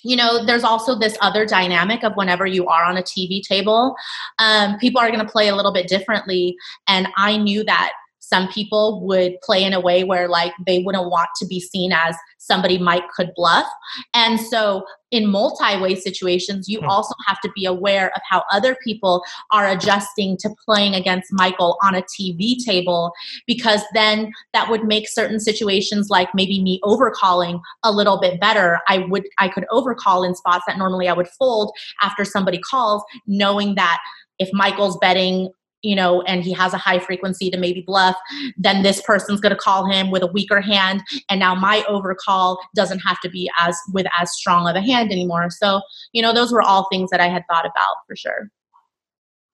[0.04, 3.96] you know, there's also this other dynamic of whenever you are on a TV table,
[4.40, 6.56] um, people are going to play a little bit differently.
[6.88, 7.92] And I knew that
[8.32, 11.92] some people would play in a way where like they wouldn't want to be seen
[11.92, 13.68] as somebody might could bluff.
[14.14, 16.88] And so in multi-way situations, you hmm.
[16.88, 21.78] also have to be aware of how other people are adjusting to playing against Michael
[21.84, 23.12] on a TV table
[23.46, 28.80] because then that would make certain situations like maybe me overcalling a little bit better.
[28.88, 33.04] I would I could overcall in spots that normally I would fold after somebody calls,
[33.28, 34.00] knowing that
[34.40, 35.50] if Michael's betting
[35.82, 38.16] you know, and he has a high frequency to maybe bluff,
[38.58, 42.60] then this person's going to call him with a weaker hand, and now my overcall
[42.76, 45.50] doesn't have to be as with as strong of a hand anymore.
[45.50, 45.82] So,
[46.14, 48.50] you know, those were all things that I had thought about for sure.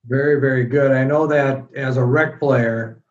[0.05, 0.91] Very, very good.
[0.91, 3.01] I know that as a rec player,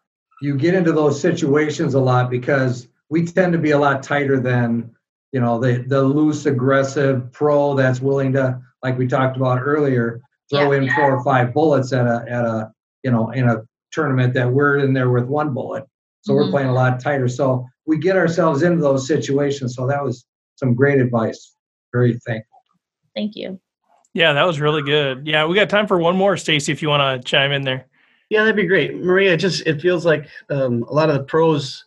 [0.40, 4.40] you get into those situations a lot because we tend to be a lot tighter
[4.40, 4.90] than
[5.32, 10.20] you know the the loose aggressive pro that's willing to like we talked about earlier
[10.50, 10.78] throw yeah.
[10.78, 12.72] in four or five bullets at a at a
[13.06, 15.84] you know, in a tournament that we're in there with one bullet.
[16.22, 16.42] So mm-hmm.
[16.42, 17.28] we're playing a lot tighter.
[17.28, 19.76] So we get ourselves into those situations.
[19.76, 21.54] So that was some great advice.
[21.92, 22.58] Very thankful.
[23.14, 23.60] Thank you.
[24.12, 25.24] Yeah, that was really good.
[25.24, 27.86] Yeah, we got time for one more, Stacy, if you want to chime in there.
[28.28, 28.96] Yeah, that'd be great.
[28.96, 31.84] Maria, just it feels like um, a lot of the pros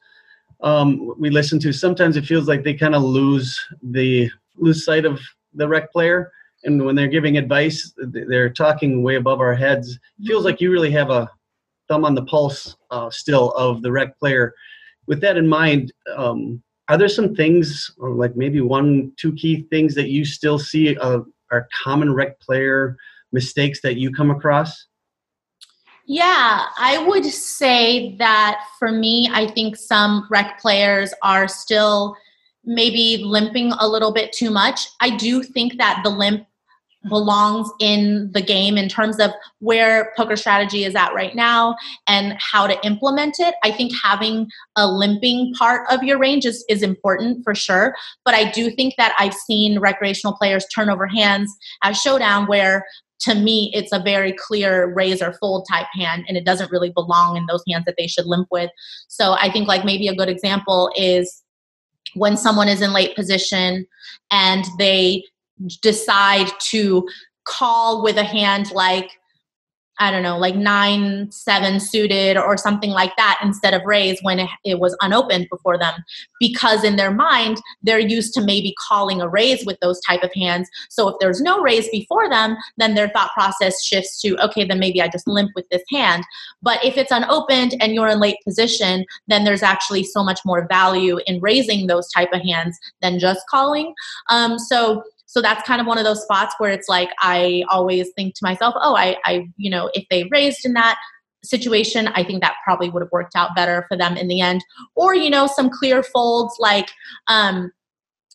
[0.61, 5.03] um, we listen to, sometimes it feels like they kind of lose the lose sight
[5.03, 5.19] of
[5.53, 6.31] the rec player
[6.63, 9.97] and when they're giving advice, they're talking way above our heads.
[10.19, 11.29] It feels like you really have a
[11.87, 14.53] thumb on the pulse uh, still of the rec player.
[15.07, 19.67] With that in mind, um, are there some things, or like maybe one, two key
[19.69, 21.19] things that you still see uh,
[21.51, 22.97] are common rec player
[23.31, 24.85] mistakes that you come across?
[26.05, 32.15] Yeah, I would say that for me, I think some rec players are still
[32.65, 34.87] maybe limping a little bit too much.
[35.01, 36.45] I do think that the limp
[37.07, 41.75] belongs in the game in terms of where poker strategy is at right now
[42.07, 43.55] and how to implement it.
[43.63, 47.95] I think having a limping part of your range is, is important for sure.
[48.25, 52.85] But I do think that I've seen recreational players turn over hands at Showdown where
[53.21, 56.91] to me it's a very clear raise or fold type hand and it doesn't really
[56.91, 58.69] belong in those hands that they should limp with.
[59.07, 61.43] So I think like maybe a good example is
[62.15, 63.85] when someone is in late position
[64.31, 65.23] and they
[65.81, 67.07] decide to
[67.45, 69.11] call with a hand like
[70.01, 74.47] I don't know, like nine, seven suited or something like that instead of raise when
[74.63, 75.93] it, was unopened before them.
[76.39, 80.31] Because in their mind, they're used to maybe calling a raise with those type of
[80.33, 80.69] hands.
[80.89, 84.79] So if there's no raise before them, then their thought process shifts to, okay, then
[84.79, 86.23] maybe I just limp with this hand.
[86.61, 90.65] But if it's unopened and you're in late position, then there's actually so much more
[90.69, 93.93] value in raising those type of hands than just calling.
[94.29, 98.09] Um, so so that's kind of one of those spots where it's like I always
[98.15, 100.97] think to myself, oh, I, I you know, if they raised in that
[101.43, 104.65] situation, I think that probably would have worked out better for them in the end.
[104.95, 106.89] Or, you know, some clear folds like,
[107.27, 107.71] um,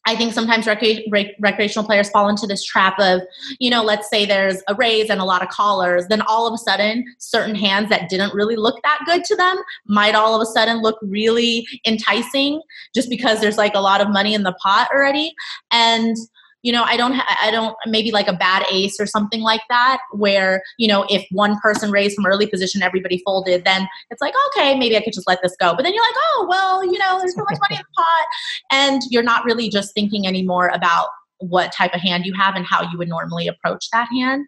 [0.06, 3.22] I think sometimes rec- recreational players fall into this trap of,
[3.58, 6.54] you know, let's say there's a raise and a lot of callers, then all of
[6.54, 10.40] a sudden, certain hands that didn't really look that good to them might all of
[10.40, 12.60] a sudden look really enticing
[12.94, 15.34] just because there's like a lot of money in the pot already.
[15.72, 16.16] And
[16.64, 19.62] you know i don't ha- i don't maybe like a bad ace or something like
[19.68, 24.20] that where you know if one person raised from early position everybody folded then it's
[24.20, 25.74] like okay maybe i could just let this go.
[25.74, 28.26] But then you're like oh well you know there's so much money in the pot.
[28.70, 32.64] And you're not really just thinking anymore about what type of hand you have and
[32.66, 34.46] how you would normally approach that hand.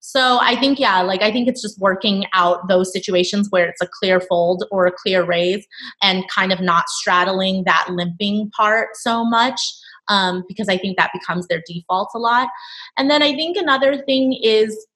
[0.00, 3.80] So I think, yeah, like I think it's just working out those situations where it's
[3.80, 5.64] a clear fold or a clear raise
[6.02, 9.60] and kind of not straddling that limping part so much
[10.08, 12.48] um, because I think that becomes their default a lot.
[12.96, 14.86] And then I think another thing is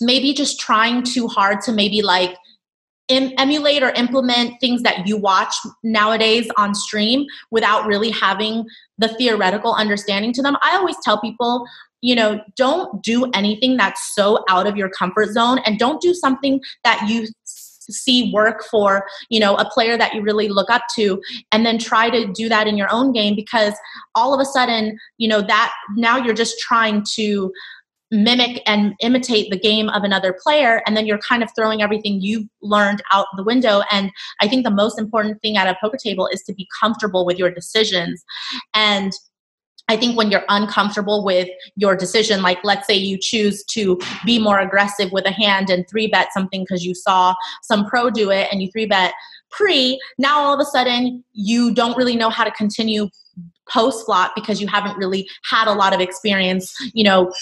[0.00, 2.36] maybe just trying too hard to maybe like
[3.10, 8.64] em- emulate or implement things that you watch nowadays on stream without really having
[8.98, 10.56] the theoretical understanding to them.
[10.62, 11.66] I always tell people,
[12.00, 16.14] you know, don't do anything that's so out of your comfort zone and don't do
[16.14, 17.26] something that you
[17.90, 21.20] see work for you know a player that you really look up to
[21.52, 23.74] and then try to do that in your own game because
[24.14, 27.52] all of a sudden you know that now you're just trying to
[28.12, 32.20] mimic and imitate the game of another player and then you're kind of throwing everything
[32.20, 35.96] you've learned out the window and i think the most important thing at a poker
[35.96, 38.24] table is to be comfortable with your decisions.
[38.74, 39.12] And
[39.90, 44.38] I think when you're uncomfortable with your decision, like let's say you choose to be
[44.38, 48.30] more aggressive with a hand and three bet something because you saw some pro do
[48.30, 49.12] it and you three bet
[49.50, 53.08] pre, now all of a sudden you don't really know how to continue
[53.68, 57.32] post flop because you haven't really had a lot of experience you know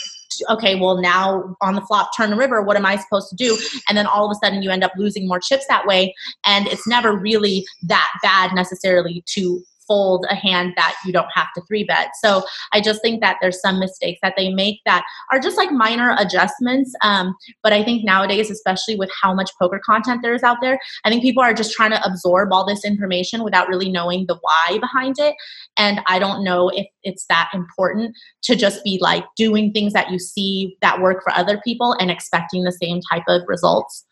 [0.50, 3.58] okay, well, now on the flop, turn the river, what am I supposed to do?
[3.88, 6.14] And then all of a sudden you end up losing more chips that way.
[6.44, 11.48] And it's never really that bad necessarily to fold a hand that you don't have
[11.54, 12.10] to three bet.
[12.22, 15.72] So I just think that there's some mistakes that they make that are just like
[15.72, 16.94] minor adjustments.
[17.02, 20.78] Um, but I think nowadays, especially with how much poker content there is out there,
[21.04, 24.38] I think people are just trying to absorb all this information without really knowing the
[24.42, 25.34] why behind it.
[25.76, 30.10] And I don't know if it's that important to just be like doing things that
[30.10, 34.04] you see that work for other people and expecting the same type of results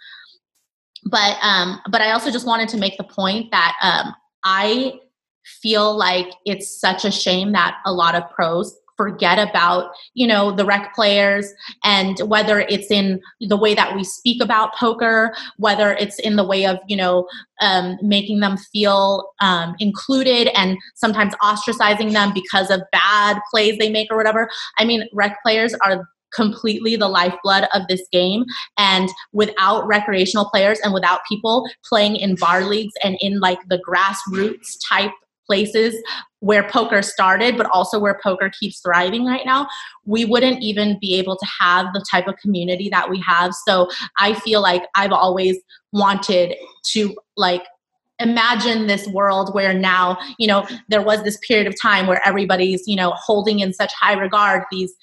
[1.04, 4.98] but um but i also just wanted to make the point that um i
[5.60, 10.50] feel like it's such a shame that a lot of pros forget about you know
[10.50, 11.52] the rec players
[11.84, 16.44] and whether it's in the way that we speak about poker whether it's in the
[16.44, 17.28] way of you know
[17.60, 23.90] um, making them feel um, included and sometimes ostracizing them because of bad plays they
[23.90, 28.44] make or whatever i mean rec players are completely the lifeblood of this game.
[28.76, 33.82] And without recreational players and without people playing in bar leagues and in like the
[33.88, 35.12] grassroots type
[35.46, 35.94] places
[36.40, 39.66] where poker started, but also where poker keeps thriving right now,
[40.04, 43.52] we wouldn't even be able to have the type of community that we have.
[43.66, 45.56] So I feel like I've always
[45.92, 46.54] wanted
[46.92, 47.64] to like
[48.18, 52.82] imagine this world where now you know there was this period of time where everybody's
[52.86, 54.94] you know holding in such high regard these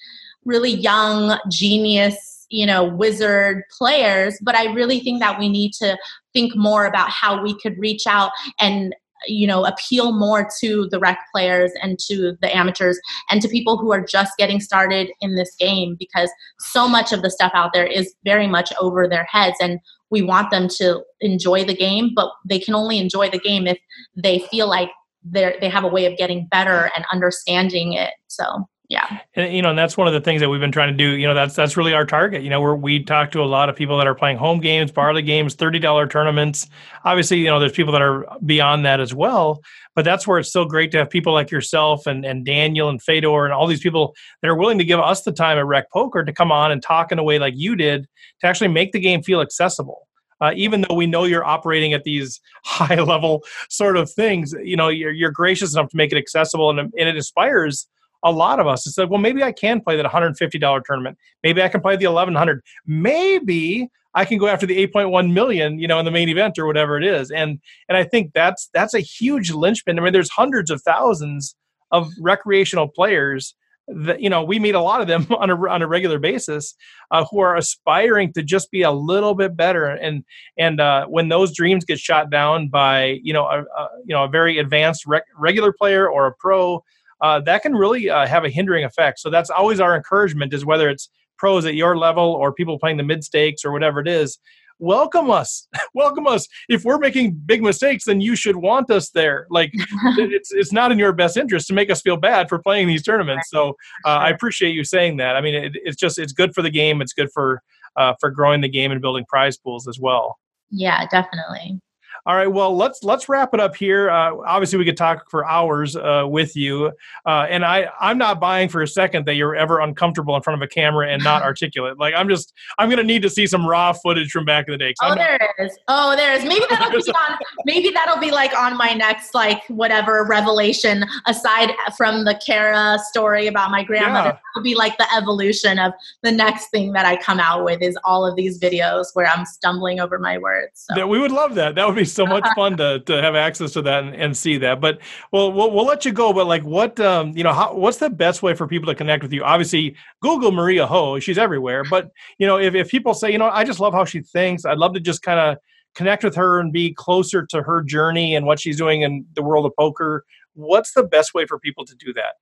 [0.45, 5.95] really young genius you know wizard players but i really think that we need to
[6.33, 10.99] think more about how we could reach out and you know appeal more to the
[10.99, 15.35] rec players and to the amateurs and to people who are just getting started in
[15.35, 19.25] this game because so much of the stuff out there is very much over their
[19.25, 23.39] heads and we want them to enjoy the game but they can only enjoy the
[23.39, 23.77] game if
[24.15, 24.89] they feel like
[25.23, 29.21] they they have a way of getting better and understanding it so yeah.
[29.35, 31.17] And you know and that's one of the things that we've been trying to do
[31.17, 33.67] you know that's that's really our target you know where we talk to a lot
[33.67, 36.67] of people that are playing home games bar league games $30 tournaments.
[37.03, 39.63] Obviously you know there's people that are beyond that as well
[39.95, 43.01] but that's where it's so great to have people like yourself and, and daniel and
[43.01, 45.91] fedor and all these people that are willing to give us the time at rec
[45.91, 48.07] poker to come on and talk in a way like you did
[48.41, 50.07] to actually make the game feel accessible.
[50.41, 54.75] Uh, even though we know you're operating at these high level sort of things you
[54.75, 57.87] know you're, you're gracious enough to make it accessible and, and it inspires
[58.23, 58.87] a lot of us.
[58.87, 61.17] It's like, well, maybe I can play that $150 tournament.
[61.43, 62.61] Maybe I can play the 1100.
[62.85, 66.67] Maybe I can go after the 8.1 million, you know, in the main event or
[66.67, 67.31] whatever it is.
[67.31, 67.59] And
[67.89, 69.99] and I think that's that's a huge linchpin.
[69.99, 71.55] I mean, there's hundreds of thousands
[71.91, 73.55] of recreational players
[73.87, 76.75] that you know we meet a lot of them on a on a regular basis
[77.11, 80.23] uh, who are aspiring to just be a little bit better and
[80.57, 84.23] and uh, when those dreams get shot down by you know a, a you know
[84.23, 86.83] a very advanced rec- regular player or a pro
[87.23, 89.17] uh, that can really uh, have a hindering effect.
[89.17, 92.97] So that's always our encouragement is whether it's pros at your level or people playing
[92.97, 94.37] the mid stakes or whatever it is.
[94.77, 96.47] Welcome us, welcome us.
[96.67, 99.47] If we're making big mistakes, then you should want us there.
[99.49, 99.71] Like
[100.17, 103.03] it's it's not in your best interest to make us feel bad for playing these
[103.03, 103.49] tournaments.
[103.49, 103.69] So
[104.05, 105.37] uh, I appreciate you saying that.
[105.37, 107.01] I mean, it, it's just it's good for the game.
[107.01, 107.61] It's good for
[107.95, 110.37] uh, for growing the game and building prize pools as well.
[110.71, 111.79] Yeah, definitely.
[112.25, 112.47] All right.
[112.47, 114.09] Well, let's let's wrap it up here.
[114.09, 116.89] Uh, obviously, we could talk for hours uh, with you,
[117.25, 120.61] uh, and I I'm not buying for a second that you're ever uncomfortable in front
[120.61, 121.99] of a camera and not articulate.
[121.99, 124.77] Like I'm just I'm gonna need to see some raw footage from back in the
[124.77, 124.93] day.
[125.01, 125.77] Oh, not, there is.
[125.89, 126.45] Oh, there is.
[126.45, 127.37] Maybe that'll be on.
[127.65, 133.47] Maybe that'll be like on my next like whatever revelation aside from the Kara story
[133.47, 134.29] about my grandmother.
[134.29, 134.39] Yeah.
[134.55, 137.97] That'll be like the evolution of the next thing that I come out with is
[138.05, 140.85] all of these videos where I'm stumbling over my words.
[140.89, 141.05] So.
[141.05, 141.75] we would love that.
[141.75, 144.57] That would be so much fun to, to have access to that and, and see
[144.57, 144.79] that.
[144.79, 144.99] But
[145.31, 146.33] well, we'll, let you go.
[146.33, 149.23] But like, what um, you know, how, what's the best way for people to connect
[149.23, 149.43] with you?
[149.43, 151.19] Obviously, Google Maria Ho.
[151.19, 151.83] She's everywhere.
[151.89, 154.65] But you know, if if people say, you know, I just love how she thinks.
[154.65, 155.57] I'd love to just kind of
[155.95, 159.43] connect with her and be closer to her journey and what she's doing in the
[159.43, 160.25] world of poker.
[160.53, 162.35] What's the best way for people to do that?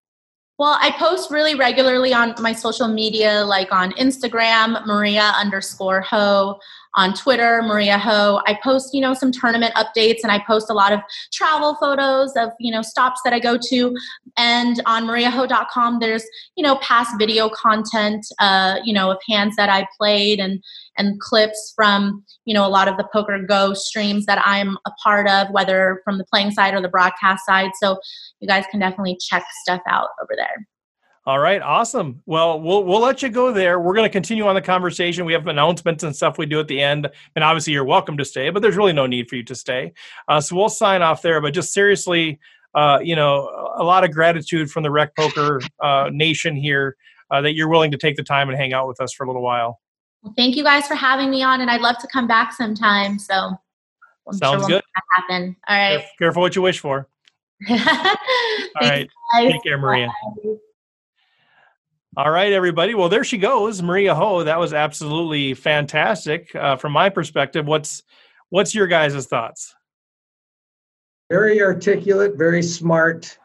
[0.58, 6.60] Well, I post really regularly on my social media, like on Instagram, Maria underscore Ho
[6.96, 8.42] on Twitter, Maria Ho.
[8.48, 11.00] I post, you know, some tournament updates and I post a lot of
[11.32, 13.96] travel photos of, you know, stops that I go to.
[14.38, 16.26] And on mariaho.com, there's,
[16.56, 20.62] you know, past video content, uh, you know, of hands that I played and
[20.98, 24.92] and clips from, you know, a lot of the Poker Go streams that I'm a
[25.04, 27.72] part of, whether from the playing side or the broadcast side.
[27.82, 28.00] So
[28.40, 30.68] you guys can definitely check stuff out over there.
[31.24, 32.24] All right, awesome.
[32.26, 33.80] Well, we'll we'll let you go there.
[33.80, 35.24] We're going to continue on the conversation.
[35.24, 38.26] We have announcements and stuff we do at the end, and obviously you're welcome to
[38.26, 39.94] stay, but there's really no need for you to stay.
[40.28, 41.40] Uh, so we'll sign off there.
[41.40, 42.40] But just seriously,
[42.74, 46.96] uh, you know, a lot of gratitude from the Rec Poker uh, Nation here
[47.30, 49.28] uh, that you're willing to take the time and hang out with us for a
[49.28, 49.80] little while.
[50.24, 53.20] Well, thank you guys for having me on, and I'd love to come back sometime.
[53.20, 53.52] So
[54.28, 54.84] I'm sounds sure good.
[55.18, 55.56] happen.
[55.68, 56.06] All right.
[56.18, 57.08] Careful what you wish for.
[57.70, 57.78] All
[58.82, 59.08] right.
[59.34, 59.52] Guys.
[59.52, 60.08] Take care, Maria.
[60.44, 60.56] Bye.
[62.18, 62.94] All right, everybody.
[62.94, 64.44] Well, there she goes, Maria Ho.
[64.44, 67.66] That was absolutely fantastic uh, from my perspective.
[67.66, 68.04] What's
[68.50, 69.74] what's your guys' thoughts?
[71.30, 73.38] Very articulate, very smart,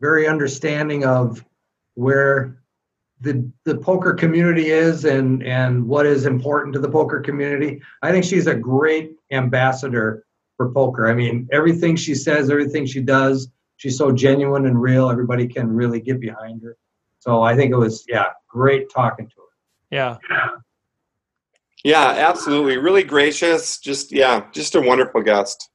[0.00, 1.44] very understanding of
[1.96, 2.56] where
[3.20, 7.82] the the poker community is and and what is important to the poker community.
[8.00, 10.24] I think she's a great ambassador
[10.56, 11.08] for poker.
[11.10, 15.10] I mean, everything she says, everything she does, she's so genuine and real.
[15.10, 16.74] Everybody can really get behind her.
[17.20, 19.42] So I think it was, yeah, great talking to her.
[19.90, 20.16] Yeah.
[21.84, 22.76] Yeah, absolutely.
[22.76, 23.78] Really gracious.
[23.78, 25.70] Just, yeah, just a wonderful guest.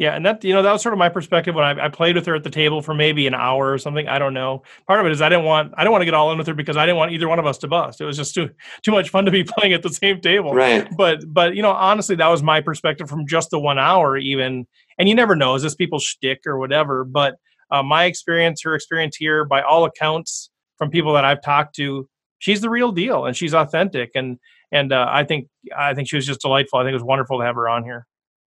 [0.00, 2.16] Yeah, and that you know that was sort of my perspective when I, I, played
[2.16, 4.08] with her at the table for maybe an hour or something.
[4.08, 4.62] I don't know.
[4.86, 6.46] Part of it is I didn't want I don't want to get all in with
[6.46, 8.00] her because I didn't want either one of us to bust.
[8.00, 8.48] It was just too
[8.82, 10.54] too much fun to be playing at the same table.
[10.54, 10.88] Right.
[10.96, 14.66] But but you know honestly that was my perspective from just the one hour even.
[14.98, 17.04] And you never know is this people's shtick or whatever.
[17.04, 17.36] But
[17.70, 20.49] uh, my experience, her experience here, by all accounts,
[20.80, 22.08] from people that I've talked to,
[22.38, 24.12] she's the real deal and she's authentic.
[24.14, 24.38] And
[24.72, 26.78] and uh, I think I think she was just delightful.
[26.78, 28.06] I think it was wonderful to have her on here.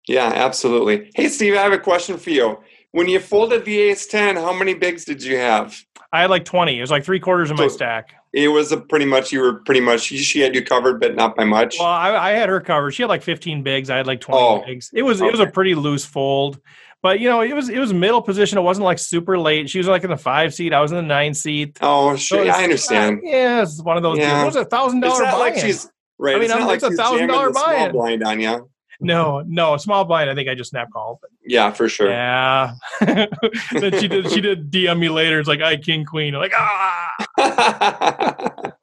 [0.08, 1.12] Yeah, absolutely.
[1.16, 2.60] Hey, Steve, I have a question for you.
[2.92, 5.76] When you folded the ace 10, how many bigs did you have?
[6.12, 6.78] I had like 20.
[6.78, 8.14] It was like three quarters of so my stack.
[8.34, 11.36] It was a pretty much, you were pretty much, she had you covered, but not
[11.36, 11.78] by much.
[11.80, 12.92] Well, I, I had her covered.
[12.92, 13.90] She had like 15 bigs.
[13.90, 14.92] I had like 20 oh, bigs.
[14.94, 15.28] It was, okay.
[15.28, 16.60] it was a pretty loose fold.
[17.04, 18.58] But you know, it was it was middle position.
[18.58, 19.70] It wasn't like super late.
[19.70, 20.74] She was like in the five seat.
[20.74, 21.78] I was in the nine seat.
[21.82, 22.46] Oh, sure.
[22.46, 23.18] So I understand.
[23.18, 24.18] Uh, yeah, it's one of those.
[24.18, 24.42] Yeah.
[24.42, 25.34] It was a thousand dollar buy.
[25.34, 26.36] Like she's right.
[26.36, 27.90] I mean, it's, not like it's a thousand dollar buy.
[27.90, 28.70] Blind on you.
[29.02, 30.30] No, no, small blind.
[30.30, 31.20] I think I just snap called.
[31.46, 32.10] Yeah, for sure.
[32.10, 32.72] Yeah.
[33.02, 34.32] then she did.
[34.32, 35.40] She did DM me later.
[35.40, 36.34] It's like I king queen.
[36.36, 37.12] I'm like ah.
[37.38, 38.78] but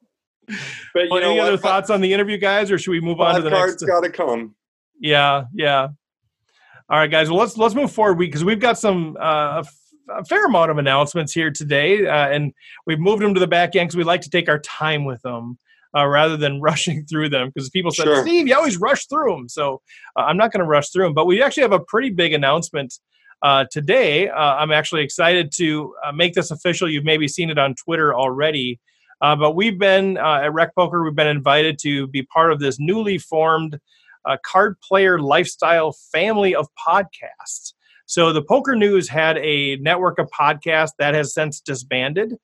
[0.95, 1.49] you well, know any what?
[1.49, 3.91] other thoughts on the interview, guys, or should we move on to the cards next?
[3.91, 4.55] Got to come.
[5.01, 5.89] Yeah, yeah.
[6.91, 7.31] All right, guys.
[7.31, 9.63] Well, let's let's move forward because we've got some uh,
[10.09, 12.53] a fair amount of announcements here today, uh, and
[12.85, 15.23] we've moved them to the back end because we like to take our time with
[15.23, 15.57] them
[15.97, 17.53] uh, rather than rushing through them.
[17.55, 18.23] Because people said, sure.
[18.23, 19.81] "Steve, you always rush through them," so
[20.17, 21.15] uh, I'm not going to rush through them.
[21.15, 22.99] But we actually have a pretty big announcement
[23.43, 24.29] uh, today.
[24.29, 26.91] Uh, I'm actually excited to make this official.
[26.91, 28.81] You've maybe seen it on Twitter already.
[29.21, 31.05] but we've been at Rec Poker.
[31.05, 33.79] We've been invited to be part of this newly formed
[34.25, 37.73] uh, card player lifestyle family of podcasts.
[38.07, 42.35] So the Poker News had a network of podcasts that has since disbanded,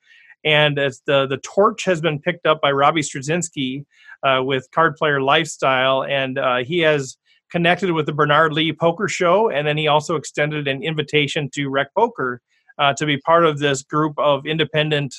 [0.45, 3.85] and as the the torch has been picked up by Robbie Strazynski
[4.23, 7.17] uh, with Card Player Lifestyle, and uh, he has
[7.51, 11.69] connected with the Bernard Lee Poker Show, and then he also extended an invitation to
[11.69, 12.41] Rec Poker
[12.79, 15.15] uh, to be part of this group of independent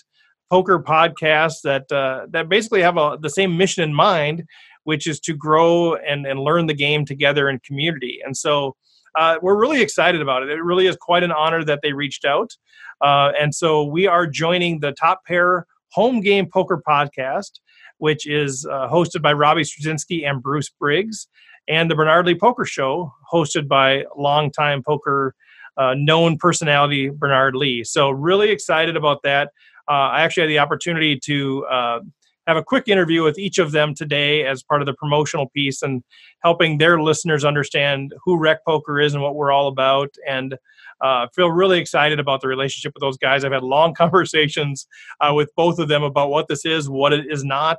[0.50, 4.44] poker podcasts that uh, that basically have a, the same mission in mind,
[4.88, 8.20] which is to grow and, and learn the game together in community.
[8.26, 8.78] And so
[9.20, 10.50] uh, we're really excited about it.
[10.50, 12.52] It really is quite an honor that they reached out.
[13.02, 17.60] Uh, and so we are joining the Top Pair Home Game Poker Podcast,
[17.98, 21.28] which is uh, hosted by Robbie Strazynski and Bruce Briggs,
[21.68, 25.36] and the Bernard Lee Poker Show, hosted by longtime poker
[25.76, 27.84] uh, known personality Bernard Lee.
[27.84, 29.52] So really excited about that.
[29.90, 32.00] Uh, I actually had the opportunity to uh,
[32.48, 35.82] have a quick interview with each of them today as part of the promotional piece
[35.82, 36.02] and
[36.42, 40.16] helping their listeners understand who Rec Poker is and what we're all about.
[40.26, 40.58] And
[41.02, 43.44] uh, feel really excited about the relationship with those guys.
[43.44, 44.88] I've had long conversations
[45.20, 47.78] uh, with both of them about what this is, what it is not,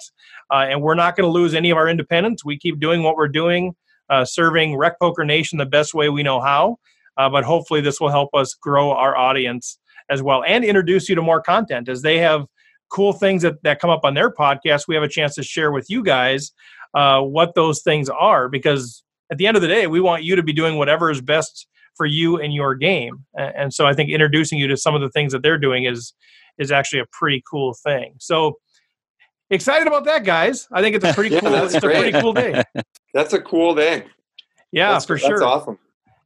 [0.52, 2.44] uh, and we're not going to lose any of our independence.
[2.44, 3.74] We keep doing what we're doing,
[4.10, 6.76] uh, serving Rec Poker Nation the best way we know how.
[7.16, 11.14] Uh, but hopefully, this will help us grow our audience as well and introduce you
[11.14, 12.46] to more content as they have
[12.90, 15.72] cool things that, that come up on their podcast, we have a chance to share
[15.72, 16.52] with you guys
[16.94, 18.48] uh, what those things are.
[18.48, 21.20] Because at the end of the day, we want you to be doing whatever is
[21.20, 21.66] best
[21.96, 23.24] for you and your game.
[23.34, 26.14] And so I think introducing you to some of the things that they're doing is
[26.58, 28.14] is actually a pretty cool thing.
[28.18, 28.58] So
[29.50, 30.66] excited about that, guys.
[30.72, 31.54] I think it's a pretty yeah, cool.
[31.54, 31.96] it's great.
[31.96, 32.62] a pretty cool day.
[33.14, 34.06] That's a cool day.
[34.70, 35.30] Yeah, that's, for sure.
[35.30, 35.78] That's awesome.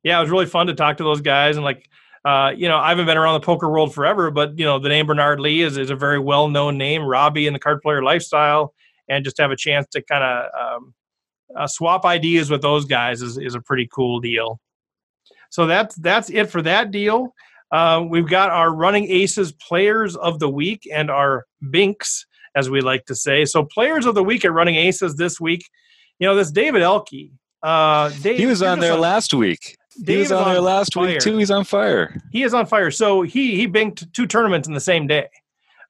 [0.02, 1.88] Yeah, it was really fun to talk to those guys and like
[2.24, 4.88] uh, you know, I haven't been around the poker world forever, but you know, the
[4.88, 7.02] name Bernard Lee is, is a very well known name.
[7.02, 8.74] Robbie in the card player lifestyle,
[9.08, 10.94] and just have a chance to kind of um,
[11.56, 14.60] uh, swap ideas with those guys is, is a pretty cool deal.
[15.50, 17.34] So that's that's it for that deal.
[17.72, 22.80] Uh, we've got our running aces players of the week and our binks, as we
[22.80, 23.44] like to say.
[23.46, 25.64] So players of the week at running aces this week.
[26.18, 27.08] You know, this David Elke.
[27.62, 29.76] Uh, Dave, he was on there last week.
[30.06, 31.06] He was is on there last fire.
[31.06, 31.36] week too.
[31.38, 32.20] He's on fire.
[32.30, 32.90] He is on fire.
[32.90, 35.28] So he he banked two tournaments in the same day,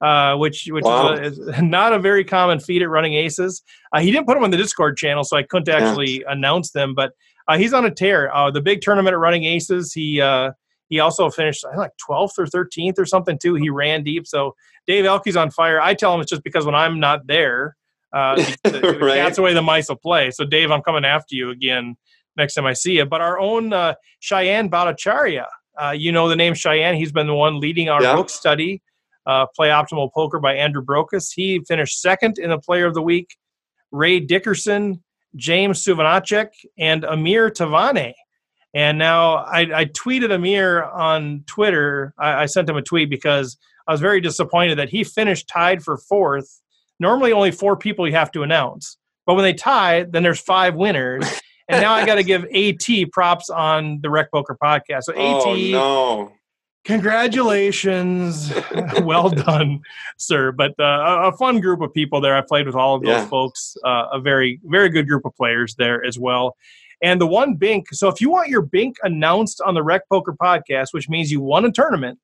[0.01, 1.13] uh, which which Wow.
[1.15, 3.63] is, a, is not a very common feat at running aces.
[3.93, 6.95] Uh, he didn't put them on the Discord channel, so I couldn't actually announce them.
[6.95, 7.13] But
[7.49, 8.35] uh, he's on a tear.
[8.35, 9.93] Uh, the big tournament at running aces.
[9.93, 10.53] He uh,
[10.89, 13.55] he also finished I think like twelfth or thirteenth or something too.
[13.55, 14.27] He ran deep.
[14.27, 14.55] So
[14.87, 15.81] Dave Elke's on fire.
[15.81, 17.77] I tell him it's just because when I'm not there,
[18.13, 19.15] uh, the, the Right.
[19.17, 20.31] cat's away the mice will play.
[20.33, 21.97] So Dave, I'm coming after you again
[22.37, 23.07] next time I see you.
[23.07, 25.47] But our own uh, Cheyenne Bhattacharya,
[25.81, 26.95] uh, you know the name Cheyenne.
[26.95, 28.15] He's been the one leading our Yeah.
[28.15, 28.83] book study,
[29.27, 31.31] uh, Play Optimal Poker by Andrew Brokos.
[31.35, 33.37] He finished second in the Player of the Week.
[33.91, 35.03] Ray Dickerson,
[35.37, 38.13] James Suvanacek, and Amir Tavane.
[38.75, 42.15] And now I, I tweeted Amir on Twitter.
[42.19, 45.83] I, I sent him a tweet because I was very disappointed that he finished tied
[45.83, 46.61] for fourth.
[46.99, 50.75] Normally, only four people you have to announce, but when they tie, then there's five
[50.75, 51.25] winners.
[51.73, 55.05] And now I got to give AT props on the Rec Poker podcast.
[55.05, 56.33] So AT, Oh no.
[56.85, 58.53] congratulations
[59.03, 59.81] well done
[60.19, 63.11] sir but uh, a fun group of people there i played with all of those
[63.23, 63.27] Yeah.
[63.29, 66.57] folks uh, a very very good group of players there as well
[67.01, 70.33] and the one bink so if you want your bink announced on the rec poker
[70.33, 72.19] podcast which means you won a tournament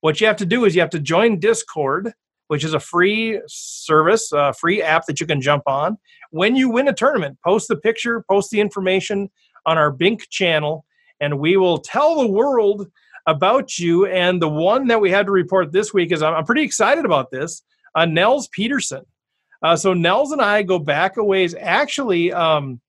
[0.00, 2.12] what you have to do is you have to join discord
[2.52, 5.96] which is a free service a free app that you can jump on
[6.30, 9.30] when you win a tournament post the picture post the information
[9.66, 10.84] on our bink channel
[11.20, 12.88] and we will tell the world
[13.26, 14.06] about you.
[14.06, 17.30] And the one that we had to report this week is I'm, pretty excited about
[17.30, 17.62] this.
[17.94, 19.04] Uh, Nels Peterson.
[19.62, 21.54] Uh, so Nels and I go back a ways.
[21.54, 22.80] Actually, um,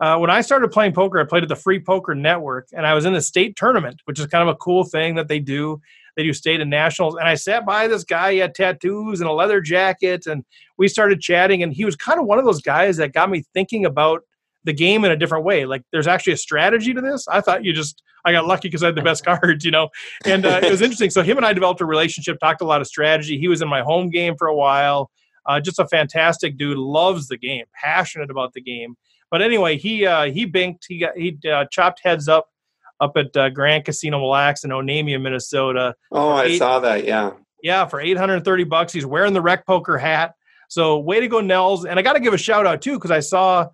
[0.00, 2.94] uh, when I started playing poker, I played at the Free Poker Network, and I
[2.94, 5.80] was in the state tournament, which is kind of a cool thing that they do.
[6.16, 8.32] They do state and nationals, and I sat by this guy.
[8.32, 10.44] He had tattoos and a leather jacket, and
[10.76, 11.62] we started chatting.
[11.62, 14.22] And he was kind of one of those guys that got me thinking about
[14.64, 15.64] the game in a different way.
[15.64, 17.26] Like, there's actually a strategy to this.
[17.28, 19.88] I thought you just I got lucky because I had the best cards, you know.
[20.24, 21.10] And uh, it was interesting.
[21.10, 23.38] So him and I developed a relationship, talked a lot of strategy.
[23.38, 25.10] He was in my home game for a while.
[25.46, 26.76] Uh, just a fantastic dude.
[26.76, 28.96] Loves the game, passionate about the game.
[29.30, 30.84] But anyway, he uh, he binked.
[30.88, 32.48] He got he uh, chopped heads up
[33.00, 35.94] up at uh, Grand Casino Mille Lacs in Onamia, Minnesota.
[36.12, 37.04] Oh, I Eight- saw that.
[37.04, 37.32] Yeah.
[37.62, 38.92] Yeah, for 830 bucks.
[38.92, 40.32] He's wearing the rec poker hat.
[40.70, 41.84] So way to go, Nels.
[41.84, 43.66] And I got to give a shout out too, because I saw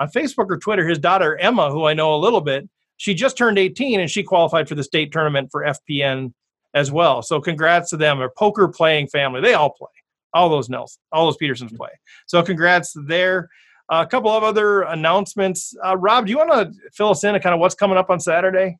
[0.00, 2.68] on Facebook or Twitter his daughter Emma, who I know a little bit.
[2.96, 6.32] She just turned 18 and she qualified for the state tournament for FPN
[6.74, 7.22] as well.
[7.22, 8.20] So congrats to them.
[8.20, 9.40] A poker playing family.
[9.40, 9.88] They all play.
[10.32, 11.90] All those Nels, all those Petersons play.
[12.26, 13.48] So congrats there.
[13.88, 15.74] A couple of other announcements.
[15.84, 18.10] Uh, Rob, do you want to fill us in on kind of what's coming up
[18.10, 18.78] on Saturday?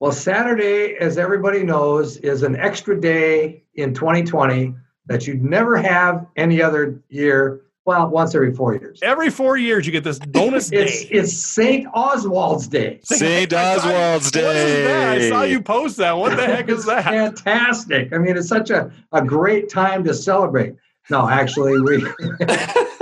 [0.00, 4.74] Well, Saturday, as everybody knows, is an extra day in 2020
[5.06, 7.60] that you'd never have any other year.
[7.86, 8.98] Well, once every four years.
[9.02, 10.84] Every four years, you get this bonus day.
[10.84, 11.86] It's it's St.
[11.94, 13.00] Oswald's Day.
[13.04, 13.52] St.
[13.52, 15.08] I saw you- Oswald's What is that?
[15.18, 16.16] I saw you post that.
[16.16, 17.04] What the heck is that?
[17.04, 18.12] Fantastic.
[18.14, 20.74] I mean, it's such a, a great time to celebrate.
[21.10, 21.98] No, actually, we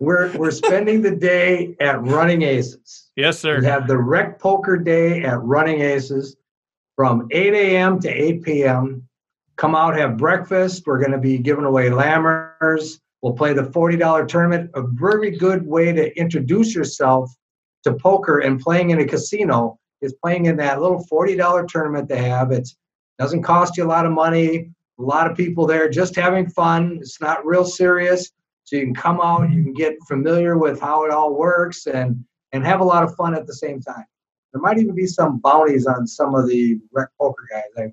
[0.00, 3.10] we're we're spending the day at Running Aces.
[3.16, 3.62] Yes, We sir.
[3.62, 6.36] have the Rec Poker Day at Running Aces
[6.96, 8.00] from 8 a.m.
[8.00, 9.08] to 8 p.m.
[9.56, 10.82] Come out, have breakfast.
[10.86, 13.00] We're going to be giving away lammers.
[13.22, 14.70] We'll play the $40 tournament.
[14.74, 17.32] A very good way to introduce yourself
[17.84, 22.22] to poker and playing in a casino is playing in that little $40 tournament they
[22.22, 22.50] have.
[22.52, 22.68] It
[23.18, 24.70] doesn't cost you a lot of money.
[24.98, 26.98] A lot of people there just having fun.
[27.00, 28.30] It's not real serious.
[28.64, 32.24] So you can come out, you can get familiar with how it all works and
[32.52, 34.04] and have a lot of fun at the same time.
[34.52, 37.64] There might even be some bounties on some of the rec poker guys.
[37.76, 37.92] I,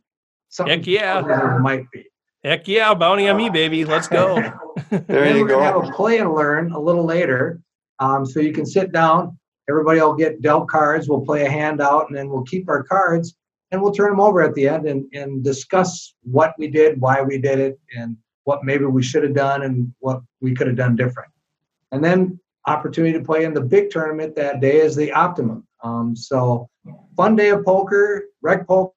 [0.49, 1.22] something Heck yeah.
[1.22, 2.05] there might be.
[2.43, 3.86] Heck yeah, bounty on me, baby.
[3.86, 4.36] Let's go.
[4.89, 5.82] There Then you we're gonna go.
[5.82, 7.61] have a play and learn a little later,
[7.99, 9.38] um, so you can sit down.
[9.69, 11.07] Everybody will get dealt cards.
[11.07, 13.36] We'll play a hand out, and then we'll keep our cards,
[13.72, 17.22] and we'll turn them over at the end and, and discuss what we did, why
[17.22, 20.75] we did it, and what maybe we should have done, and what we could have
[20.75, 21.31] done different.
[21.91, 25.67] And then opportunity to play in the big tournament that day is the optimum.
[25.83, 26.69] Um, so
[27.17, 28.93] fun day of poker, rec poker,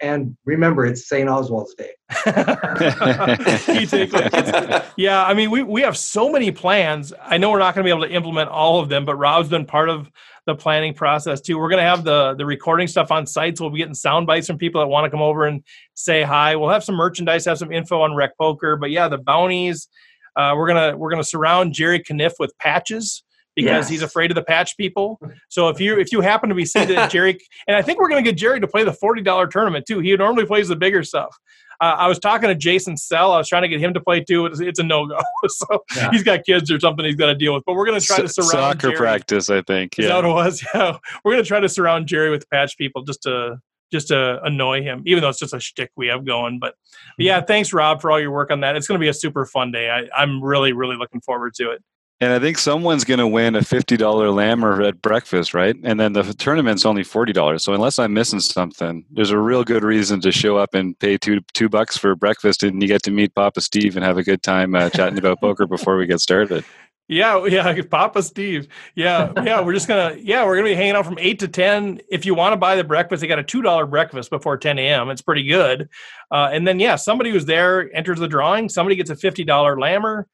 [0.00, 1.28] and remember it's St.
[1.28, 1.90] Oswald's Day.
[3.80, 7.12] You take like- it's- yeah, I mean, we, we have so many plans.
[7.20, 9.48] I know we're not going to be able to implement all of them, but Rob's
[9.48, 10.10] been part of
[10.46, 11.58] the planning process too.
[11.58, 13.60] We're going to have the the recording stuff on sites.
[13.60, 15.62] We'll be getting sound bites from people that want to come over and
[15.94, 16.54] say hi.
[16.56, 18.76] We'll have some merchandise, have some info on Rec Poker.
[18.76, 19.88] But yeah, the bounties.
[20.36, 23.22] Uh, we're gonna we're gonna surround Jerry Kniff with patches
[23.56, 25.20] because he's afraid of the patch people.
[25.48, 28.08] So if you if you happen to be seated at Jerry, and I think we're
[28.08, 30.00] gonna get Jerry to play the forty dollar tournament too.
[30.00, 31.36] He normally plays the bigger stuff.
[31.80, 33.32] Uh, I was talking to Jason Sell.
[33.32, 34.46] I was trying to get him to play too.
[34.46, 35.18] It's, it's a no go.
[35.48, 36.10] so Yeah.
[36.12, 37.64] he's got kids or something he's got to deal with.
[37.66, 38.96] But we're going to try to surround soccer Jerry.
[38.96, 39.98] practice, I think.
[39.98, 40.20] Yeah.
[40.20, 40.64] it was?
[40.74, 40.98] Yeah.
[41.24, 43.58] We're going to try to surround Jerry with patch people just to
[43.92, 46.58] just to annoy him, even though it's just a shtick we have going.
[46.60, 46.74] But,
[47.16, 48.76] but yeah, thanks Rob for all your work on that.
[48.76, 49.90] It's going to be a super fun day.
[49.90, 51.82] I, I'm really really looking forward to it.
[52.24, 55.76] And I think someone's going to win a fifty dollar lammer at breakfast, right?
[55.84, 57.62] And then the tournament's only forty dollars.
[57.62, 61.18] So unless I'm missing something, there's a real good reason to show up and pay
[61.18, 64.22] two two bucks for breakfast, and you get to meet Papa Steve and have a
[64.22, 66.64] good time uh, chatting about poker before we get started.
[67.06, 68.66] Yeah, yeah, Papa Steve.
[68.94, 72.00] Yeah, yeah, we're just gonna yeah, we're gonna be hanging out from eight to ten.
[72.10, 74.78] If you want to buy the breakfast, they got a two dollar breakfast before ten
[74.78, 75.10] a.m.
[75.10, 75.90] It's pretty good.
[76.30, 78.70] Uh, and then yeah, somebody who's there enters the drawing.
[78.70, 80.24] Somebody gets a fifty dollar lammer.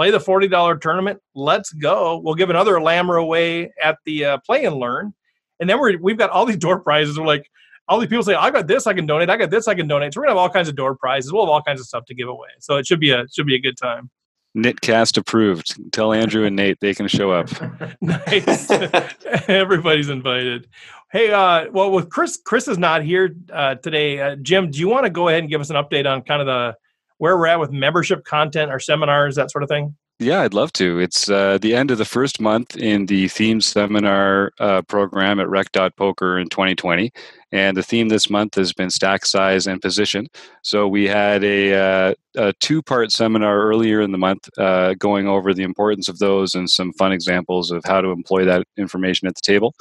[0.00, 1.20] Play the forty dollar tournament.
[1.34, 2.22] Let's go.
[2.24, 5.12] We'll give another lammer away at the uh, play and learn.
[5.60, 7.18] And then we're we've got all these door prizes.
[7.18, 7.50] We're like
[7.86, 9.28] all these people say, I got this, I can donate.
[9.28, 10.14] I got this, I can donate.
[10.14, 11.34] So we're gonna have all kinds of door prizes.
[11.34, 12.48] We'll have all kinds of stuff to give away.
[12.60, 14.08] So it should be a should be a good time.
[14.56, 15.92] Nitcast approved.
[15.92, 17.50] Tell Andrew and Nate they can show up.
[18.00, 18.70] nice.
[19.48, 20.66] Everybody's invited.
[21.12, 24.18] Hey, uh, well, with Chris, Chris is not here uh, today.
[24.18, 26.40] Uh, Jim, do you want to go ahead and give us an update on kind
[26.40, 26.74] of the
[27.20, 29.94] where we're at with membership content, our seminars, that sort of thing?
[30.18, 30.98] Yeah, I'd love to.
[30.98, 35.48] It's uh, the end of the first month in the theme seminar uh, program at
[35.48, 37.12] Rec.Poker in 2020.
[37.52, 40.28] And the theme this month has been stack size and position.
[40.62, 45.26] So we had a, uh, a two part seminar earlier in the month uh, going
[45.26, 49.28] over the importance of those and some fun examples of how to employ that information
[49.28, 49.74] at the table.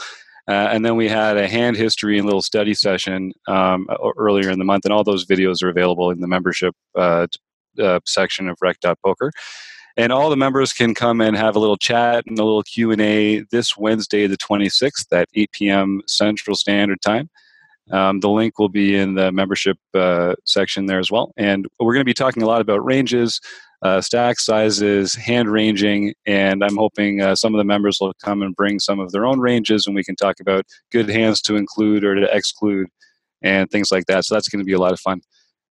[0.49, 3.87] Uh, and then we had a hand history and little study session um,
[4.17, 7.27] earlier in the month, and all those videos are available in the membership uh,
[7.81, 9.31] uh, section of Rec.Poker
[9.97, 13.41] and all the members can come and have a little chat and a little q&a
[13.51, 17.29] this wednesday the 26th at 8 p.m central standard time.
[17.91, 21.33] Um, the link will be in the membership uh, section there as well.
[21.37, 23.41] And we're going to be talking a lot about ranges
[23.81, 28.41] uh, stack sizes hand ranging and i'm hoping uh, some of the members will come
[28.41, 31.55] and bring some of their own ranges and we can talk about good hands to
[31.55, 32.87] include or to exclude
[33.41, 35.21] and things like that so that's going to be a lot of fun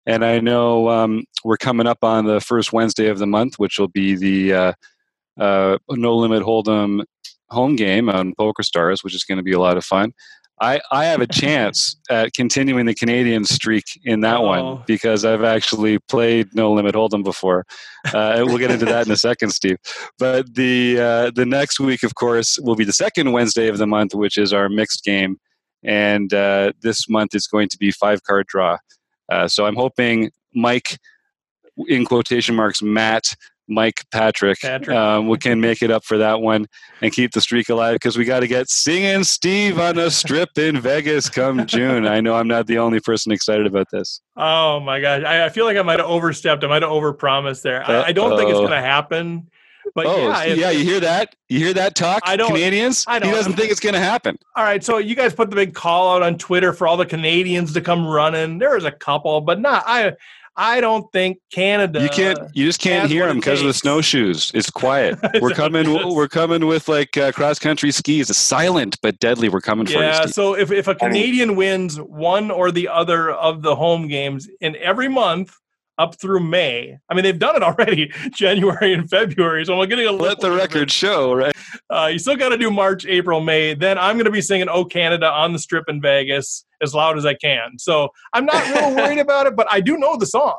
[0.06, 3.78] and I know um, we're coming up on the first Wednesday of the month, which
[3.78, 4.72] will be the uh,
[5.38, 7.04] uh, No Limit Hold'em
[7.50, 10.12] home game on Poker Stars, which is going to be a lot of fun.
[10.62, 14.42] I, I have a chance at continuing the Canadian streak in that Oh.
[14.42, 17.66] one because I've actually played No Limit Hold'em before.
[18.14, 19.76] Uh, we'll get into that in a second, Steve.
[20.18, 23.86] But the uh, the next week, of course, will be the second Wednesday of the
[23.86, 25.38] month, which is our mixed game,
[25.82, 28.78] and uh, this month is going to be five card draw.
[29.30, 30.98] Uh, so I'm hoping Mike,
[31.88, 33.24] in quotation marks, Matt,
[33.72, 34.96] Mike Patrick, Patrick.
[34.96, 36.66] Um, we can make it up for that one
[37.00, 40.50] and keep the streak alive because we got to get singing Steve on a strip
[40.58, 42.06] in Vegas come June.
[42.06, 44.20] I know I'm not the only person excited about this.
[44.36, 46.62] Oh my gosh, I, I feel like I might have overstepped.
[46.64, 47.82] I might have overpromised there.
[47.88, 49.48] I, I don't think it's going to happen.
[49.96, 51.34] But oh, yeah, yeah, you hear that?
[51.48, 53.04] You hear that talk, I don't- Canadians?
[53.08, 54.38] I don't- He doesn't think it's going to happen.
[54.54, 57.04] All right, so you guys put the big call out on Twitter for all the
[57.04, 58.58] Canadians to come running.
[58.58, 59.82] There was a couple, but not.
[59.86, 60.12] I.
[60.56, 62.02] I don't think Canada.
[62.02, 62.38] You can't.
[62.54, 64.50] You just can't hear them because of the snowshoes.
[64.54, 65.18] It's quiet.
[65.40, 65.88] We're coming.
[65.88, 68.28] it's- We're coming with like uh, cross country skis.
[68.28, 69.48] It's silent but deadly.
[69.48, 70.00] We're coming for you.
[70.00, 70.26] Yeah.
[70.26, 74.08] So if if a I mean- Canadian wins one or the other of the home
[74.08, 75.54] games in every month
[75.98, 79.64] up through May, I mean they've done it already, January and February.
[79.64, 81.54] So I'm getting a Let the little bit- record show, right?
[81.90, 83.74] Uh, you still got to do March, April, May.
[83.74, 87.16] Then I'm going to be singing "Oh Canada" on the strip in Vegas as loud
[87.18, 87.78] as I can.
[87.78, 90.58] So I'm not real worried about it, but I do know the song.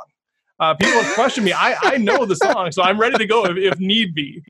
[0.60, 1.52] Uh, people have questioned me.
[1.54, 4.42] I, I know the song, so I'm ready to go if, if need be.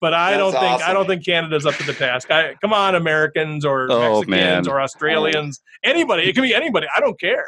[0.00, 2.30] But I That's don't think I don't think Canada's up to the task.
[2.30, 4.68] I, come on, Americans or Oh, Mexicans man.
[4.68, 6.22] or Australians, anybody.
[6.22, 6.86] It can be anybody.
[6.96, 7.46] I don't care.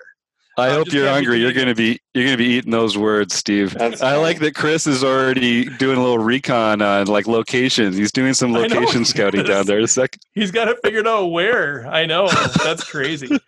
[0.59, 1.38] I Uh, hope you're hungry.
[1.40, 3.72] You're gonna be you're gonna be eating those words, Steve.
[3.78, 4.22] That's I funny.
[4.22, 7.96] like that Chris is already doing a little recon on like locations.
[7.96, 9.48] He's doing some location scouting is.
[9.48, 9.78] down there.
[9.80, 11.86] A second, He's got it figured out where.
[11.86, 12.28] I know
[12.62, 13.38] that's crazy.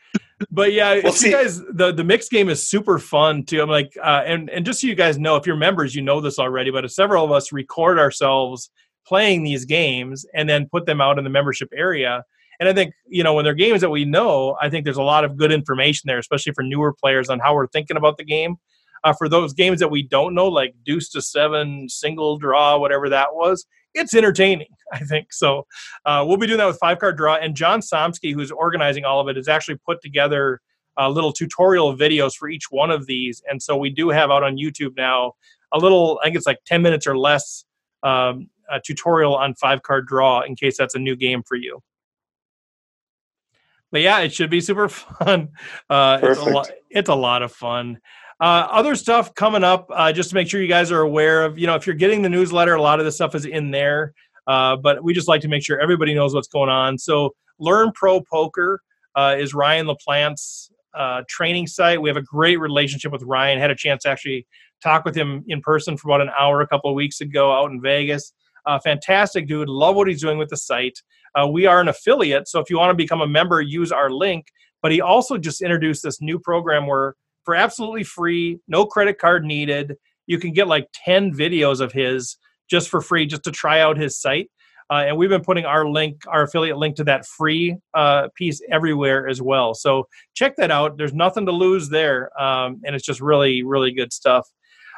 [0.50, 3.61] But yeah, Well, see- you guys, the the mixed game is super fun too.
[3.62, 6.20] I'm like, uh, and and just so you guys know, if you're members, you know
[6.20, 6.70] this already.
[6.70, 8.70] But several of us record ourselves
[9.07, 12.24] playing these games and then put them out in the membership area.
[12.61, 15.02] And I think you know when they're games that we know, I think there's a
[15.02, 18.24] lot of good information there, especially for newer players on how we're thinking about the
[18.24, 18.57] game.
[19.02, 23.11] Uh, for those games that we don't know, like deuce to seven, single draw, whatever
[23.11, 24.68] that was, it's entertaining.
[24.92, 25.66] I think so.
[26.07, 29.20] Uh, we'll be doing that with five card draw, and John Somsky, who's organizing all
[29.20, 30.61] of it, has actually put together
[30.98, 33.42] uh, little tutorial videos for each one of these.
[33.48, 35.32] And so we do have out on YouTube now
[35.72, 37.64] a little, I think it's like ten minutes or less,
[38.02, 41.80] um, a tutorial on five card draw in case that's a new game for you.
[43.95, 45.51] But yeah, it should be super fun.
[45.88, 46.51] Uh, it's a Perfect.
[46.51, 46.70] lot.
[46.90, 48.01] It's a lot of fun.
[48.40, 51.61] Uh, other stuff coming up, uh, just to make sure you guys are aware of.
[51.61, 54.12] You know, if you're getting the newsletter, a lot of the stuff is in there.
[54.49, 56.99] Uh, but we just like to make sure everybody knows what's going on.
[56.99, 58.80] So, Learn Pro Poker
[59.14, 62.03] uh, is Ryan LaPlante's uh, training site.
[62.03, 63.61] We have a great relationship with Ryan.
[63.61, 64.45] Had a chance to actually
[64.82, 67.70] talk with him in person for about an hour a couple of weeks ago out
[67.70, 68.32] in Vegas.
[68.66, 69.68] Uh, fantastic dude.
[69.68, 70.99] Love what he's doing with the site.
[71.35, 74.11] Uh, we are an affiliate, so if you want to become a member, use our
[74.11, 74.47] link.
[74.82, 77.14] But he also just introduced this new program where,
[77.45, 82.37] for absolutely free, no credit card needed, you can get like 10 videos of his
[82.70, 84.51] just for free, just to try out his site.
[84.91, 88.61] Uh, and we've been putting our link, our affiliate link to that free uh, piece
[88.70, 89.74] everywhere as well.
[89.74, 90.99] So check that out.
[90.99, 94.47] There's nothing to lose there, um, and it's just really, really good stuff.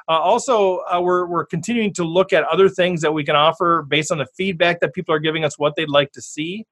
[0.08, 3.82] Uh, also, uh, we're, we're continuing to look at other things that we can offer
[3.82, 6.64] based on the feedback that people are giving us, what they'd like to see.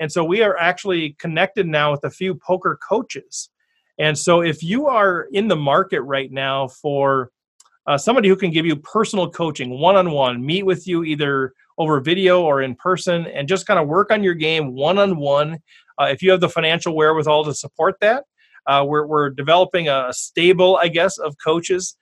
[0.00, 3.50] And so we are actually connected now with a few poker coaches.
[3.98, 7.30] And so if you are in the market right now for
[7.86, 11.52] uh, somebody who can give you personal coaching, one on one, meet with you either
[11.78, 15.16] over video or in person, and just kind of work on your game one on
[15.16, 15.58] one.
[15.98, 18.24] If you have the financial wherewithal to support that,
[18.66, 21.96] uh, we're, we're developing a stable, I guess, of coaches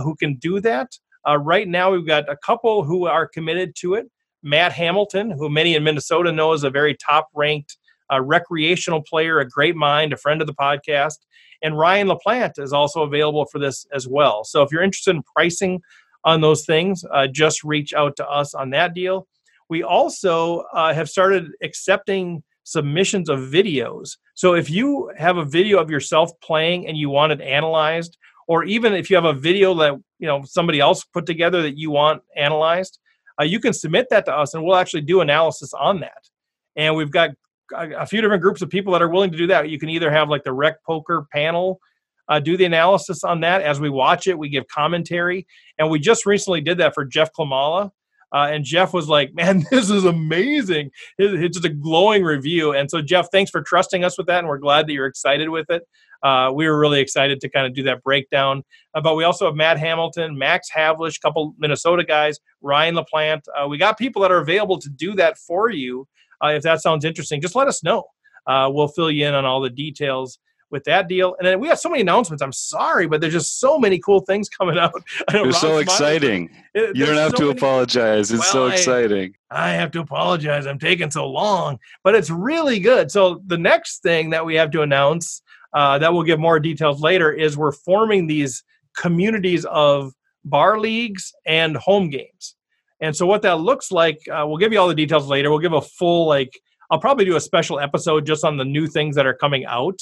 [0.00, 0.88] who can do that.
[1.28, 4.10] Uh, right now, we've got a couple who are committed to it.
[4.42, 7.76] Matt Hamilton, who many in Minnesota know is a very top ranked
[8.12, 11.18] uh, recreational player, a great mind, a friend of the podcast.
[11.62, 14.44] And Ryan LaPlante is also available for this as well.
[14.44, 15.80] So if you're interested in pricing
[16.24, 19.28] on those things, uh, just reach out to us on that deal.
[19.68, 24.16] We also uh, have started accepting submissions of videos.
[24.34, 28.18] So if you have a video of yourself playing and you want it analyzed,
[28.52, 31.78] or even if you have a video that you know somebody else put together that
[31.78, 32.98] you want analyzed,
[33.40, 36.28] uh, you can submit that to us, and we'll actually do analysis on that.
[36.76, 37.30] And we've got
[37.74, 39.70] a, a few different groups of people that are willing to do that.
[39.70, 41.80] You can either have like the rec poker panel
[42.28, 44.38] uh, do the analysis on that as we watch it.
[44.38, 45.46] We give commentary,
[45.78, 47.90] and we just recently did that for Jeff Klamala.
[48.32, 50.90] Uh, and Jeff was like, "Man, this is amazing!
[51.18, 54.48] It's just a glowing review." And so, Jeff, thanks for trusting us with that, and
[54.48, 55.82] we're glad that you're excited with it.
[56.22, 58.62] Uh, we were really excited to kind of do that breakdown.
[58.94, 63.42] Uh, but we also have Matt Hamilton, Max Havlish, a couple Minnesota guys, Ryan LaPlante.
[63.56, 66.06] Uh, we got people that are available to do that for you.
[66.42, 68.04] Uh, if that sounds interesting, just let us know.
[68.46, 70.38] Uh, we'll fill you in on all the details
[70.72, 71.36] with that deal.
[71.38, 72.42] And then we have so many announcements.
[72.42, 74.94] I'm sorry, but there's just so many cool things coming out.
[75.28, 76.50] It's so exciting.
[76.74, 78.32] It, you don't have so to many, apologize.
[78.32, 79.34] It's well, so exciting.
[79.50, 80.66] I, I, have to apologize.
[80.66, 83.10] I'm taking so long, but it's really good.
[83.10, 85.42] So the next thing that we have to announce
[85.74, 88.64] uh, that we'll give more details later is we're forming these
[88.96, 90.12] communities of
[90.44, 92.56] bar leagues and home games.
[93.00, 95.50] And so what that looks like, uh, we'll give you all the details later.
[95.50, 96.58] We'll give a full like
[96.92, 99.98] I'll probably do a special episode just on the new things that are coming out.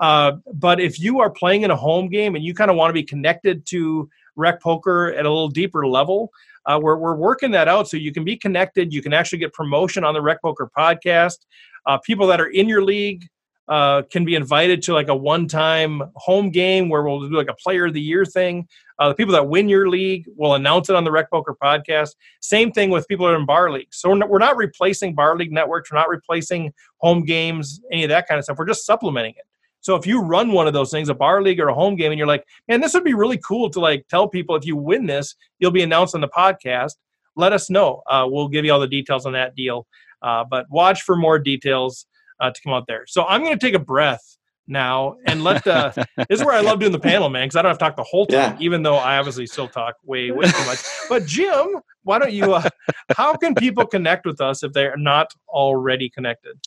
[0.00, 2.90] Uh, but if you are playing in a home game and you kind of want
[2.90, 6.30] to be connected to rec poker at a little deeper level,
[6.66, 8.92] uh, we're, we're working that out so you can be connected.
[8.92, 11.46] You can actually get promotion on the Rec Poker podcast.
[11.86, 13.24] Uh, people that are in your league
[13.68, 17.54] uh, can be invited to like a one-time home game where we'll do like a
[17.54, 18.66] player of the year thing.
[18.98, 22.14] Uh, the people that win your league will announce it on the Rec Poker podcast.
[22.40, 23.98] Same thing with people that are in bar leagues.
[23.98, 25.92] So we're not, we're not replacing bar league networks.
[25.92, 28.58] We're not replacing home games, any of that kind of stuff.
[28.58, 29.44] We're just supplementing it.
[29.86, 32.10] So if you run one of those things, a bar league or a home game,
[32.10, 34.74] and you're like, man, this would be really cool to like tell people if you
[34.74, 36.94] win this, you'll be announced on the podcast.
[37.36, 38.02] Let us know.
[38.10, 39.86] Uh, we'll give you all the details on that deal.
[40.22, 42.04] Uh, but watch for more details
[42.40, 43.04] uh, to come out there.
[43.06, 44.36] So I'm going to take a breath
[44.68, 45.92] now and let the
[46.28, 47.96] this is where I love doing the panel, man, because I don't have to talk
[47.96, 48.64] the whole time, yeah.
[48.64, 50.78] even though I obviously still talk way way too much.
[51.08, 52.54] But Jim, why don't you?
[52.54, 52.68] Uh,
[53.16, 56.58] how can people connect with us if they are not already connected?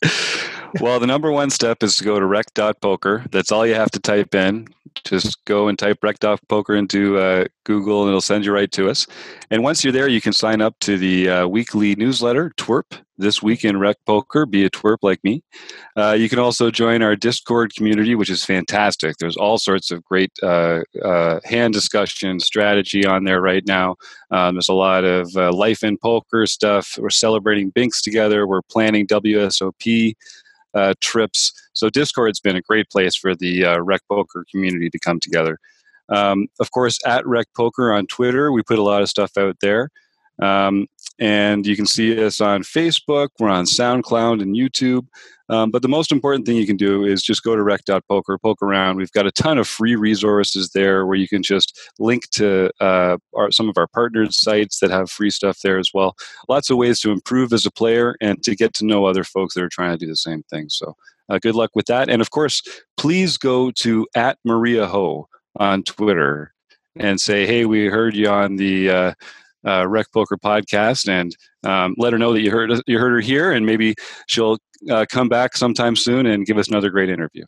[0.80, 3.24] well, the number one step is to go to rec.poker.
[3.30, 4.68] That's all you have to type in.
[5.04, 9.06] Just go and type rec.poker into uh, Google and it'll send you right to us.
[9.50, 13.42] And once you're there, you can sign up to the uh, weekly newsletter, Twerp, This
[13.42, 14.46] Week in Rec Poker.
[14.46, 15.42] Be a twerp like me.
[15.96, 19.16] Uh, you can also join our Discord community, which is fantastic.
[19.18, 23.96] There's all sorts of great uh, uh, hand discussion strategy on there right now.
[24.30, 26.96] Um, there's a lot of uh, life in poker stuff.
[26.98, 28.46] We're celebrating Binks together.
[28.46, 30.14] We're planning WSOP
[30.74, 31.52] uh, trips.
[31.72, 35.58] So Discord's been a great place for the uh, Rec Poker community to come together.
[36.08, 39.56] Um, of course, at Rec Poker on Twitter, we put a lot of stuff out
[39.60, 39.90] there.
[40.42, 40.86] Um,
[41.20, 45.06] and you can see us on Facebook, we're on SoundCloud and YouTube.
[45.50, 48.62] Um, but the most important thing you can do is just go to rec.poker, poke
[48.62, 48.96] around.
[48.96, 53.18] We've got a ton of free resources there where you can just link to uh,
[53.34, 56.14] our, some of our partners' sites that have free stuff there as well.
[56.48, 59.54] Lots of ways to improve as a player and to get to know other folks
[59.54, 60.68] that are trying to do the same thing.
[60.68, 60.94] So
[61.28, 62.08] uh, good luck with that.
[62.08, 62.62] And of course,
[62.96, 66.54] please go to at Maria Ho on Twitter
[66.96, 69.14] and say, "Hey, we heard you on the uh,
[69.66, 71.34] uh, Rec Poker podcast," and
[71.64, 73.94] um, let her know that you heard you heard her here, and maybe
[74.26, 74.58] she'll
[74.90, 77.44] uh, come back sometime soon and give us another great interview.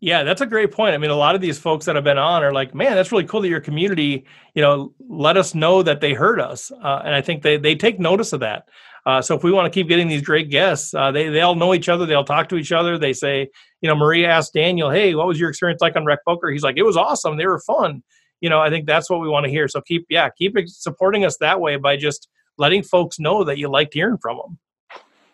[0.00, 0.94] Yeah, that's a great point.
[0.96, 3.12] I mean, a lot of these folks that have been on are like, man, that's
[3.12, 6.72] really cool that your community, you know, let us know that they heard us.
[6.72, 8.64] Uh, and I think they, they take notice of that.
[9.06, 11.54] Uh, so if we want to keep getting these great guests, uh, they, they all
[11.54, 12.04] know each other.
[12.04, 12.98] They'll talk to each other.
[12.98, 13.48] They say,
[13.80, 16.50] you know, Maria asked Daniel, hey, what was your experience like on Rec Poker?
[16.50, 17.36] He's like, it was awesome.
[17.36, 18.02] They were fun.
[18.42, 19.68] You know, I think that's what we want to hear.
[19.68, 22.28] So keep, yeah, keep supporting us that way by just
[22.58, 24.58] letting folks know that you liked hearing from them.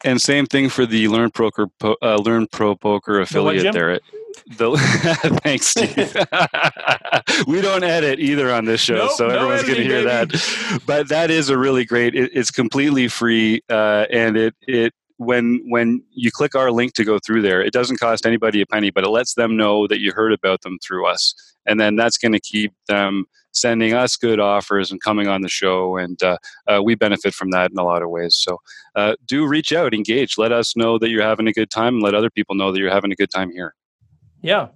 [0.04, 1.50] And same thing for the Learn Pro,
[1.82, 4.00] uh, Learn Pro Poker affiliate the there.
[4.56, 5.96] The, thanks, Steve.
[7.48, 10.38] we don't edit either on this show, nope, so everyone's no going to hear baby.
[10.38, 10.82] that.
[10.86, 12.14] But that is a really great.
[12.14, 17.04] It, it's completely free, uh, and it it when when you click our link to
[17.04, 20.00] go through there, it doesn't cost anybody a penny, but it lets them know that
[20.00, 21.34] you heard about them through us,
[21.66, 25.48] and then that's going to keep them sending us good offers and coming on the
[25.48, 26.38] show, and uh,
[26.68, 28.34] uh, we benefit from that in a lot of ways.
[28.36, 28.58] So
[28.94, 32.02] uh, do reach out, engage, let us know that you're having a good time, and
[32.02, 33.74] let other people know that you're having a good time here.
[34.40, 34.68] Yeah,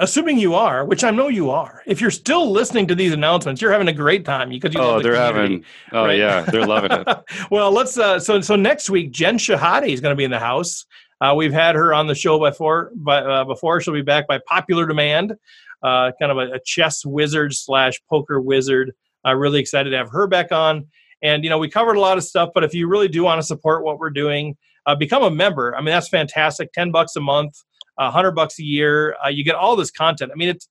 [0.00, 1.82] assuming you are, which I know you are.
[1.86, 4.80] If you're still listening to these announcements, you're having a great time because you.
[4.80, 5.64] Oh, the they're having.
[5.92, 6.18] Oh right?
[6.18, 7.06] yeah, they're loving it.
[7.50, 7.96] well, let's.
[7.96, 10.86] Uh, so so next week, Jen Shahade is going to be in the house.
[11.20, 14.40] Uh, we've had her on the show before, but uh, before she'll be back by
[14.46, 15.36] popular demand.
[15.82, 18.92] Uh, kind of a, a, chess wizard slash poker wizard.
[19.26, 20.86] Uh, really excited to have her back on.
[21.22, 23.38] And you know, we covered a lot of stuff, but if you really do want
[23.40, 25.74] to support what we're doing, uh, become a member.
[25.74, 26.72] I mean, that's fantastic.
[26.72, 27.62] Ten bucks a month
[27.98, 29.16] a hundred bucks a year.
[29.24, 30.30] Uh, you get all this content.
[30.32, 30.68] I mean, it's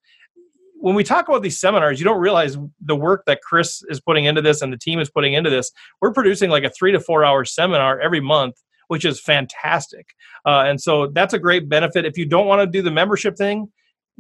[0.80, 4.26] when we talk about these seminars, you don't realize the work that Chris is putting
[4.26, 5.72] into this and the team is putting into this.
[6.02, 8.56] We're producing like a three to four hour seminar every month,
[8.88, 10.08] which is fantastic.
[10.46, 12.06] Uh, and so that's a great benefit.
[12.06, 13.70] If you don't want to do the membership thing,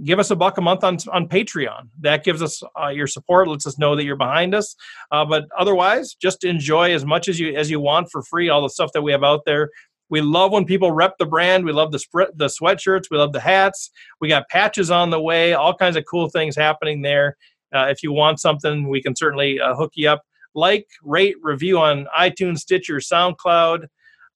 [0.03, 1.89] give us a buck a month on on Patreon.
[2.01, 4.75] That gives us uh, your support, lets us know that you're behind us.
[5.11, 8.49] Uh, but otherwise, just enjoy as much as you as you want for free.
[8.49, 9.69] All the stuff that we have out there.
[10.10, 11.66] We love when people rep the brand.
[11.66, 13.05] We love the sp- the sweatshirts.
[13.12, 13.91] We love the hats.
[14.20, 15.53] We got patches on the way.
[15.53, 17.38] All kinds of cool things happening there.
[17.74, 20.24] Uh, if you want something, we can certainly uh, hook you up.
[20.55, 23.86] Like, rate, review on iTunes, Stitcher, SoundCloud.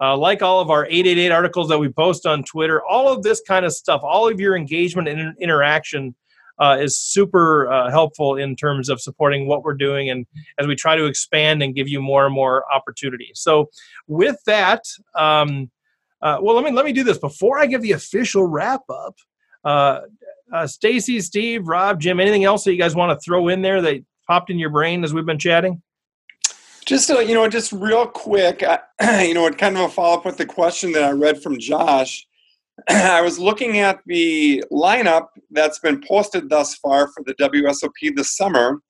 [0.01, 2.83] Uh, like all of our 888 articles that we post on Twitter.
[2.85, 4.01] All of this kind of stuff.
[4.03, 6.13] All of your engagement and interaction
[6.59, 10.25] uh, is super uh, helpful in terms of supporting what we're doing and
[10.59, 13.39] as we try to expand and give you more and more opportunities.
[13.39, 13.69] So,
[14.07, 14.83] with that,
[15.15, 15.71] um,
[16.21, 19.15] uh, well, let me let me do this before I give the official wrap up.
[19.63, 20.01] Uh,
[20.53, 23.81] uh, Stacy, Steve, Rob, Jim, anything else that you guys want to throw in there
[23.81, 25.81] that popped in your brain as we've been chatting?
[26.85, 28.61] Just uh, you know, just real quick,
[29.01, 32.25] you know, kind of a follow up with the question that I read from Josh.
[32.89, 38.35] I was looking at the lineup that's been posted thus far for the WSOP this
[38.35, 38.81] summer,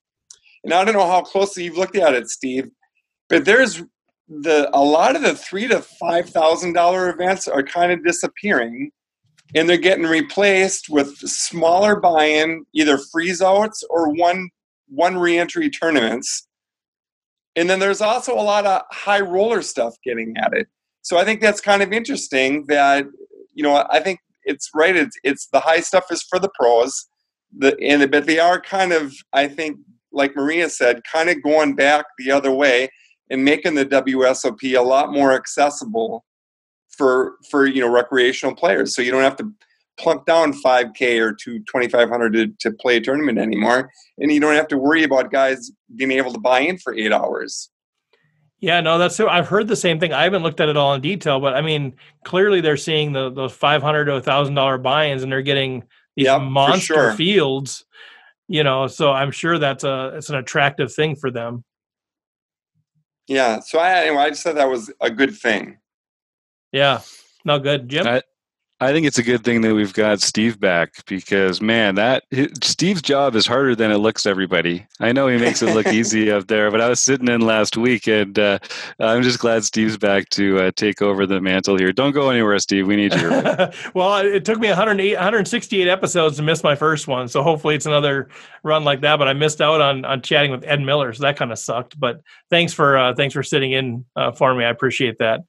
[0.63, 2.69] and I don't know how closely you've looked at it, Steve,
[3.29, 3.83] but there's
[4.29, 8.91] the a lot of the three to five thousand dollar events are kind of disappearing,
[9.55, 14.49] and they're getting replaced with smaller buy-in, either freeze outs or one
[14.87, 16.47] one reentry tournaments.
[17.55, 20.67] And then there's also a lot of high roller stuff getting at it.
[21.03, 23.05] So I think that's kind of interesting that
[23.53, 24.95] you know, I think it's right.
[24.95, 27.07] It's it's the high stuff is for the pros.
[27.57, 29.77] The and but they are kind of, I think,
[30.11, 32.89] like Maria said, kind of going back the other way
[33.29, 36.25] and making the WSOP a lot more accessible
[36.89, 38.95] for for you know recreational players.
[38.95, 39.51] So you don't have to
[39.99, 44.55] plunk down 5k or to 2500 to, to play a tournament anymore and you don't
[44.55, 47.69] have to worry about guys being able to buy in for eight hours
[48.63, 49.27] yeah, no, that's so.
[49.27, 50.13] I've heard the same thing.
[50.13, 53.29] I haven't looked at it all in detail, but I mean, clearly they're seeing the
[53.29, 55.83] those five hundred to thousand dollar buy-ins, and they're getting
[56.15, 57.13] these yep, monster sure.
[57.13, 57.83] fields.
[58.47, 61.65] You know, so I'm sure that's a it's an attractive thing for them.
[63.27, 63.59] Yeah.
[63.59, 65.79] So I anyway, I just thought that was a good thing.
[66.71, 67.01] Yeah.
[67.43, 68.07] No good, Jim.
[68.07, 68.21] I,
[68.83, 72.25] I think it's a good thing that we've got Steve back because man, that
[72.61, 74.25] Steve's job is harder than it looks.
[74.25, 77.39] Everybody, I know he makes it look easy up there, but I was sitting in
[77.39, 78.59] last week, and uh,
[78.99, 81.93] I'm just glad Steve's back to uh, take over the mantle here.
[81.93, 82.85] Don't go anywhere, Steve.
[82.85, 83.29] We need you.
[83.93, 87.85] well, it took me 108, 168 episodes to miss my first one, so hopefully it's
[87.85, 88.27] another
[88.63, 89.15] run like that.
[89.15, 91.97] But I missed out on on chatting with Ed Miller, so that kind of sucked.
[91.97, 92.19] But
[92.49, 94.65] thanks for uh, thanks for sitting in uh, for me.
[94.65, 95.45] I appreciate that.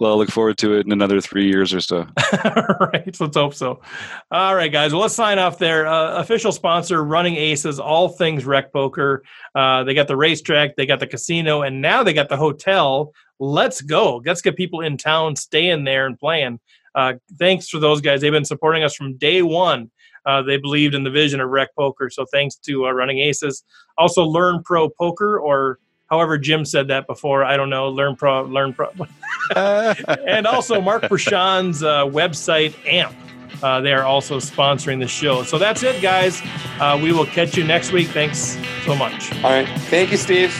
[0.00, 2.06] Well, I look forward to it in another three years or so.
[2.80, 3.20] right.
[3.20, 3.82] Let's hope so.
[4.30, 4.92] All right, guys.
[4.92, 5.86] Well, let's sign off there.
[5.86, 9.22] Uh, official sponsor, Running Aces, all things rec poker.
[9.54, 13.12] Uh, they got the racetrack, they got the casino, and now they got the hotel.
[13.38, 14.22] Let's go.
[14.24, 16.60] Let's get people in town staying there and playing.
[16.94, 18.22] Uh, thanks for those guys.
[18.22, 19.90] They've been supporting us from day one.
[20.24, 22.08] Uh, they believed in the vision of Rec Poker.
[22.08, 23.64] So thanks to uh, Running Aces.
[23.98, 25.78] Also, Learn Pro Poker, or
[26.10, 27.44] however Jim said that before.
[27.44, 27.88] I don't know.
[27.88, 28.90] Learn Pro, Learn Pro.
[29.56, 33.14] and also Mark Brashan's uh, website, AMP.
[33.62, 35.42] Uh, they are also sponsoring the show.
[35.42, 36.40] So that's it, guys.
[36.78, 38.08] Uh, we will catch you next week.
[38.08, 39.34] Thanks so much.
[39.36, 39.68] All right.
[39.88, 40.54] Thank you, Steve.